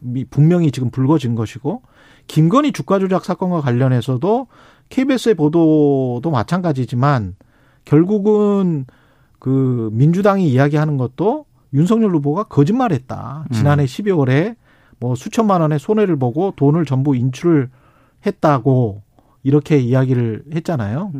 미- 0.00 0.24
분명히 0.24 0.70
지금 0.70 0.90
불거진 0.90 1.34
것이고 1.34 1.82
김건희 2.26 2.72
주가 2.72 2.98
조작 2.98 3.24
사건과 3.24 3.60
관련해서도 3.60 4.48
KBS의 4.88 5.34
보도도 5.34 6.30
마찬가지지만 6.30 7.36
결국은 7.84 8.86
그 9.38 9.90
민주당이 9.92 10.48
이야기하는 10.50 10.96
것도 10.96 11.46
윤석열 11.72 12.14
후보가 12.14 12.44
거짓말했다. 12.44 13.46
지난해 13.52 13.84
12월에 13.84 14.56
뭐 15.00 15.14
수천만 15.14 15.60
원의 15.60 15.78
손해를 15.78 16.16
보고 16.16 16.52
돈을 16.56 16.84
전부 16.84 17.14
인출했다고 17.14 19.02
이렇게 19.42 19.78
이야기를 19.78 20.44
했잖아요. 20.54 21.12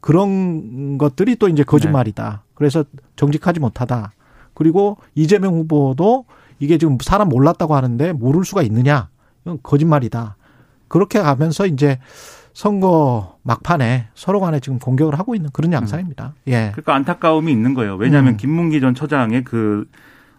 그런 0.00 0.98
것들이 0.98 1.36
또 1.36 1.48
이제 1.48 1.62
거짓말이다. 1.62 2.42
그래서 2.54 2.84
정직하지 3.16 3.60
못하다. 3.60 4.12
그리고 4.52 4.98
이재명 5.14 5.54
후보도 5.54 6.26
이게 6.58 6.78
지금 6.78 6.98
사람 7.00 7.28
몰랐다고 7.28 7.74
하는데 7.74 8.12
모를 8.12 8.44
수가 8.44 8.62
있느냐? 8.62 9.08
이건 9.44 9.58
거짓말이다. 9.62 10.36
그렇게 10.88 11.20
가면서 11.20 11.66
이제 11.66 11.98
선거 12.54 13.36
막판에 13.42 14.06
서로 14.14 14.40
간에 14.40 14.60
지금 14.60 14.78
공격을 14.78 15.18
하고 15.18 15.34
있는 15.34 15.50
그런 15.52 15.72
양상입니다. 15.72 16.34
예. 16.46 16.70
그러니까 16.72 16.94
안타까움이 16.94 17.50
있는 17.50 17.74
거예요. 17.74 17.96
왜냐하면 17.96 18.34
음. 18.34 18.36
김문기 18.36 18.80
전 18.80 18.94
처장의 18.94 19.42
그 19.42 19.86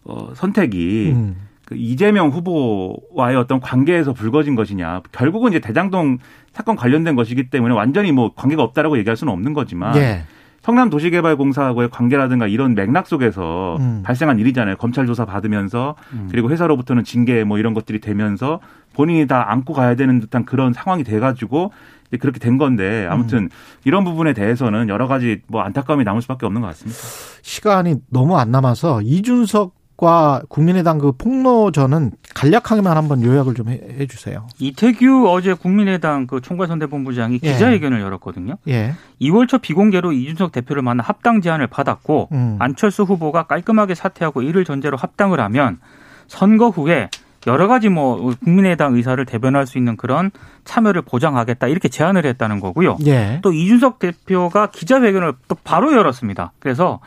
어, 0.06 0.32
선택이 0.34 1.12
음. 1.14 1.36
그 1.66 1.76
이재명 1.76 2.30
후보와의 2.30 3.36
어떤 3.36 3.60
관계에서 3.60 4.14
불거진 4.14 4.56
것이냐. 4.56 5.02
결국은 5.12 5.52
이제 5.52 5.60
대장동 5.60 6.20
사건 6.54 6.78
관련된 6.78 7.16
것이기 7.16 7.50
때문에 7.50 7.74
완전히 7.74 8.14
뭐 8.14 8.34
관계가 8.34 8.64
없다라고 8.64 8.98
얘기할 8.98 9.18
수는 9.18 9.34
없는 9.34 9.54
거지만 9.54 9.98
예. 9.98 10.24
성남 10.62 10.90
도시개발공사하고의 10.90 11.90
관계라든가 11.90 12.48
이런 12.48 12.74
맥락 12.74 13.06
속에서 13.06 13.78
음. 13.80 14.02
발생한 14.04 14.40
일이잖아요. 14.40 14.78
검찰 14.78 15.06
조사 15.06 15.26
받으면서 15.26 15.96
음. 16.14 16.28
그리고 16.32 16.50
회사로부터는 16.50 17.04
징계 17.04 17.44
뭐 17.44 17.60
이런 17.60 17.76
것들이 17.76 18.00
되면서 18.00 18.62
본인이 18.94 19.28
다 19.28 19.52
안고 19.52 19.74
가야 19.74 19.96
되는 19.96 20.20
듯한 20.20 20.46
그런 20.46 20.74
상황이 20.74 21.04
돼가지고 21.04 21.72
그렇게 22.18 22.40
된 22.40 22.58
건데 22.58 23.08
아무튼 23.10 23.44
음. 23.44 23.50
이런 23.84 24.04
부분에 24.04 24.34
대해서는 24.34 24.90
여러 24.90 25.08
가지 25.08 25.42
뭐 25.48 25.62
안타까움이 25.62 26.04
남을 26.04 26.22
수밖에 26.22 26.46
없는 26.46 26.62
것 26.62 26.68
같습니다. 26.68 27.00
시간이 27.42 27.96
너무 28.10 28.38
안 28.38 28.52
남아서 28.52 29.02
이준석 29.02 29.74
과 29.98 30.42
국민의당 30.50 30.98
그 30.98 31.14
폭로전은 31.14 32.12
간략하게만 32.34 32.98
한번 32.98 33.24
요약을 33.24 33.54
좀 33.54 33.70
해 33.70 34.06
주세요. 34.08 34.46
이태규 34.60 35.30
어제 35.30 35.54
국민의당 35.54 36.28
그 36.28 36.42
총괄선대본부장이 36.42 37.40
예. 37.42 37.54
기자회견을 37.54 38.02
열었거든요. 38.02 38.58
예. 38.68 38.94
2월 39.22 39.48
초 39.48 39.58
비공개로 39.58 40.12
이준석 40.12 40.52
대표를 40.52 40.82
만나 40.82 41.02
합당 41.02 41.40
제안을 41.40 41.68
받았고 41.68 42.28
음. 42.34 42.58
안철수 42.60 43.04
후보가 43.04 43.44
깔끔하게 43.44 43.96
사퇴하고 43.96 44.42
이를 44.42 44.66
전제로 44.66 44.98
합당을 44.98 45.40
하면 45.40 45.80
선거 46.28 46.68
후에 46.70 47.10
여러 47.48 47.68
가지 47.68 47.90
뭐 47.90 48.34
국민의당 48.44 48.96
의사를 48.96 49.24
대변할 49.26 49.68
수 49.68 49.78
있는 49.78 49.98
그런 49.98 50.32
참여를 50.64 51.04
보장하겠다 51.04 51.68
이렇게 51.68 51.90
제안을 51.90 52.26
했다는 52.26 52.60
거고요. 52.60 52.98
예. 53.06 53.40
또 53.44 53.54
이준석 53.54 54.00
대표가 54.00 54.68
기자회견을 54.72 55.34
또 55.48 55.56
바로 55.64 55.94
열었습니다. 55.94 56.54
그래서 56.60 57.00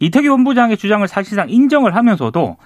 이태규 0.00 0.28
본부장의 0.28 0.76
주장을 0.78 1.06
사실상 1.06 1.48
인정을 1.50 1.94
하면서도 1.94 2.56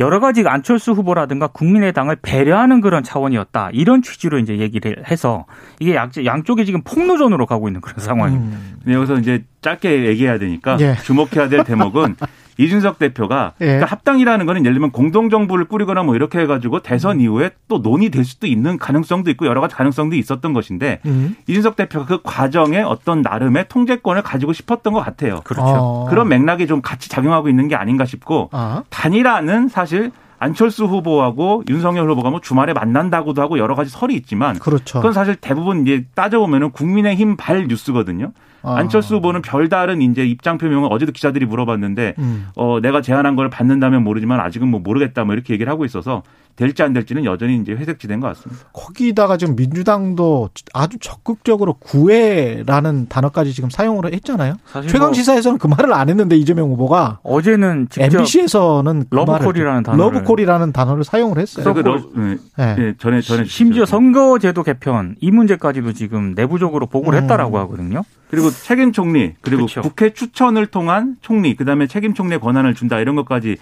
여러 0.00 0.18
가지 0.18 0.42
안철수 0.44 0.90
후보라든가 0.90 1.46
국민의당을 1.46 2.16
배려하는 2.20 2.80
그런 2.80 3.04
차원이었다. 3.04 3.70
이런 3.72 4.02
취지로 4.02 4.40
이제 4.40 4.58
얘기를 4.58 4.96
해서 5.08 5.46
이게 5.78 5.94
양- 5.94 6.10
양쪽이 6.24 6.66
지금 6.66 6.82
폭로전으로 6.82 7.46
가고 7.46 7.68
있는 7.68 7.80
그런 7.80 8.00
상황입니다. 8.00 8.56
음. 8.56 8.74
근데 8.82 8.94
여기서 8.96 9.14
이제 9.18 9.44
짧게 9.62 10.06
얘기해야 10.06 10.38
되니까 10.38 10.76
예. 10.80 10.96
주목해야 11.04 11.48
될 11.48 11.62
대목은 11.62 12.16
이준석 12.58 12.98
대표가 12.98 13.52
예. 13.60 13.64
그러니까 13.64 13.86
합당이라는 13.86 14.46
거는 14.46 14.64
예를 14.64 14.74
들면 14.74 14.90
공동정부를 14.90 15.66
꾸리거나 15.66 16.02
뭐 16.02 16.14
이렇게 16.14 16.38
해가지고 16.40 16.80
대선 16.80 17.20
이후에 17.20 17.50
또 17.68 17.78
논의될 17.78 18.24
수도 18.24 18.46
있는 18.46 18.78
가능성도 18.78 19.30
있고 19.30 19.46
여러 19.46 19.60
가지 19.60 19.74
가능성도 19.74 20.16
있었던 20.16 20.52
것인데 20.52 21.00
음. 21.06 21.36
이준석 21.46 21.76
대표가 21.76 22.06
그 22.06 22.20
과정에 22.22 22.80
어떤 22.80 23.22
나름의 23.22 23.66
통제권을 23.68 24.22
가지고 24.22 24.52
싶었던 24.52 24.92
것 24.92 25.00
같아요. 25.00 25.40
그렇죠. 25.44 25.64
어. 25.66 26.06
그런 26.08 26.28
맥락이 26.28 26.66
좀 26.66 26.80
같이 26.82 27.08
작용하고 27.08 27.48
있는 27.48 27.68
게 27.68 27.74
아닌가 27.74 28.04
싶고 28.04 28.50
아. 28.52 28.82
단일화는 28.90 29.68
사실 29.68 30.12
안철수 30.38 30.84
후보하고 30.84 31.64
윤석열 31.68 32.10
후보가 32.10 32.30
뭐 32.30 32.40
주말에 32.40 32.72
만난다고도 32.72 33.40
하고 33.40 33.58
여러 33.58 33.74
가지 33.74 33.90
설이 33.90 34.14
있지만 34.14 34.58
그렇죠. 34.58 34.98
그건 34.98 35.12
사실 35.12 35.36
대부분 35.36 35.82
이제 35.82 36.04
따져보면은 36.14 36.70
국민의힘 36.70 37.36
발 37.36 37.66
뉴스거든요. 37.66 38.32
아. 38.64 38.76
안철수 38.76 39.16
후보는 39.16 39.42
별다른 39.42 40.00
이제 40.00 40.24
입장 40.24 40.58
표명을 40.58 40.88
어제도 40.90 41.12
기자들이 41.12 41.44
물어봤는데 41.46 42.14
음. 42.18 42.48
어 42.56 42.80
내가 42.80 43.02
제안한 43.02 43.36
걸 43.36 43.50
받는다면 43.50 44.02
모르지만 44.02 44.40
아직은 44.40 44.68
뭐 44.68 44.80
모르겠다 44.80 45.24
뭐 45.24 45.34
이렇게 45.34 45.52
얘기를 45.52 45.70
하고 45.70 45.84
있어서 45.84 46.22
될지 46.56 46.82
안 46.82 46.92
될지는 46.92 47.24
여전히 47.24 47.56
이제 47.56 47.72
회색지대인 47.72 48.20
것 48.20 48.28
같습니다. 48.28 48.64
거기다가 48.72 49.36
지금 49.36 49.56
민주당도 49.56 50.50
아주 50.72 50.98
적극적으로 51.00 51.74
구애라는 51.74 53.08
단어까지 53.08 53.52
지금 53.52 53.70
사용을 53.70 54.12
했잖아요. 54.12 54.54
사실 54.66 54.90
최강 54.90 55.08
뭐 55.08 55.14
시사에서는 55.14 55.58
그 55.58 55.66
말을 55.66 55.92
안 55.92 56.08
했는데 56.08 56.36
이재명 56.36 56.70
후보가 56.70 57.18
어제는 57.24 57.88
직접 57.90 58.04
MBC에서는 58.18 59.04
그 59.10 59.16
러브콜이라는 59.16 59.72
말을, 59.72 59.82
단어를 59.82 60.14
러브콜이라는 60.18 60.72
단어를 60.72 61.04
사용을 61.04 61.38
했어요. 61.38 61.64
그래서 61.74 61.82
그 61.82 61.88
러- 61.88 62.24
네, 62.24 62.36
네. 62.56 62.74
네, 62.76 62.94
전에 62.98 63.20
전에 63.20 63.44
심지어. 63.44 63.84
선거제도 63.84 64.62
개편 64.62 65.16
이 65.20 65.30
문제까지도 65.30 65.92
지금 65.92 66.34
내부적으로 66.34 66.86
보고를 66.86 67.18
음. 67.18 67.22
했다라고 67.24 67.58
하거든요. 67.58 68.02
그리고 68.30 68.50
책임 68.50 68.92
총리 68.92 69.34
그리고 69.40 69.66
그렇죠. 69.66 69.82
국회 69.82 70.12
추천을 70.12 70.66
통한 70.66 71.16
총리 71.20 71.54
그다음에 71.56 71.86
책임 71.86 72.14
총리의 72.14 72.40
권한을 72.40 72.74
준다 72.74 72.98
이런 73.00 73.14
것까지 73.16 73.52
어, 73.52 73.56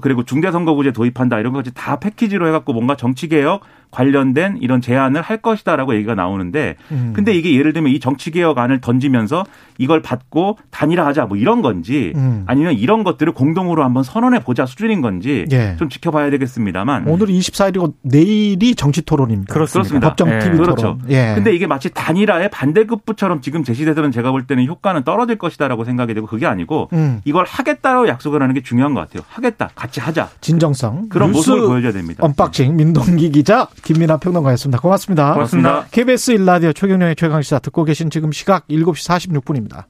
그리고 0.00 0.24
중대선거구제 0.24 0.92
도입한다 0.92 1.38
이런 1.38 1.52
것까지 1.52 1.72
다 1.74 1.96
패키지로 1.96 2.48
해갖고 2.48 2.72
뭔가 2.72 2.96
정치개혁 2.96 3.62
관련된 3.90 4.58
이런 4.60 4.80
제안을 4.80 5.22
할 5.22 5.38
것이다라고 5.38 5.94
얘기가 5.94 6.14
나오는데 6.14 6.76
음. 6.90 7.12
근데 7.14 7.32
이게 7.32 7.56
예를 7.56 7.72
들면 7.72 7.92
이 7.92 8.00
정치개혁안을 8.00 8.80
던지면서 8.80 9.44
이걸 9.78 10.02
받고 10.02 10.58
단일화하자 10.70 11.26
뭐 11.26 11.36
이런 11.36 11.62
건지 11.62 12.12
음. 12.16 12.44
아니면 12.46 12.74
이런 12.74 13.04
것들을 13.04 13.32
공동으로 13.32 13.84
한번 13.84 14.02
선언해 14.02 14.40
보자 14.40 14.66
수준인 14.66 15.00
건지 15.00 15.44
예. 15.52 15.76
좀 15.78 15.88
지켜봐야 15.88 16.30
되겠습니다만 16.30 17.06
오늘 17.08 17.26
24일이고 17.28 17.94
내일이 18.02 18.74
정치 18.74 19.02
토론입니다. 19.02 19.52
그렇습니다. 19.52 20.00
법정 20.00 20.30
예. 20.30 20.38
TV 20.38 20.58
그렇죠. 20.58 20.74
토론. 20.74 21.00
예. 21.08 21.32
근데 21.34 21.54
이게 21.54 21.66
마치 21.66 21.90
단일화의 21.90 22.50
반대급부처럼 22.50 23.40
지금 23.40 23.64
제시되서는 23.64 24.12
제가 24.12 24.30
볼 24.30 24.46
때는 24.46 24.66
효과는 24.66 25.04
떨어질 25.04 25.36
것이다라고 25.36 25.84
생각이 25.84 26.14
되고 26.14 26.26
그게 26.26 26.46
아니고 26.46 26.88
음. 26.92 27.20
이걸 27.24 27.44
하겠다라고 27.46 28.08
약속을 28.08 28.42
하는 28.42 28.54
게 28.54 28.62
중요한 28.62 28.94
것 28.94 29.00
같아요. 29.00 29.22
하겠다. 29.28 29.70
같이 29.74 30.00
하자. 30.00 30.28
진정성. 30.40 31.08
그런 31.08 31.32
모습을 31.32 31.62
보여줘야 31.66 31.92
됩니다. 31.92 32.24
언박싱 32.24 32.76
민동기 32.76 33.30
기자 33.30 33.68
김민아 33.82 34.18
평론가였습니다. 34.18 34.80
고맙습니다. 34.80 35.34
고맙습니다. 35.34 35.84
KBS 35.90 36.32
일라디오 36.32 36.72
최경영의 36.72 37.16
최강시사 37.16 37.58
듣고 37.60 37.84
계신 37.84 38.10
지금 38.10 38.32
시각 38.32 38.66
7시 38.68 39.30
46분입 39.32 39.65
니다. 39.66 39.84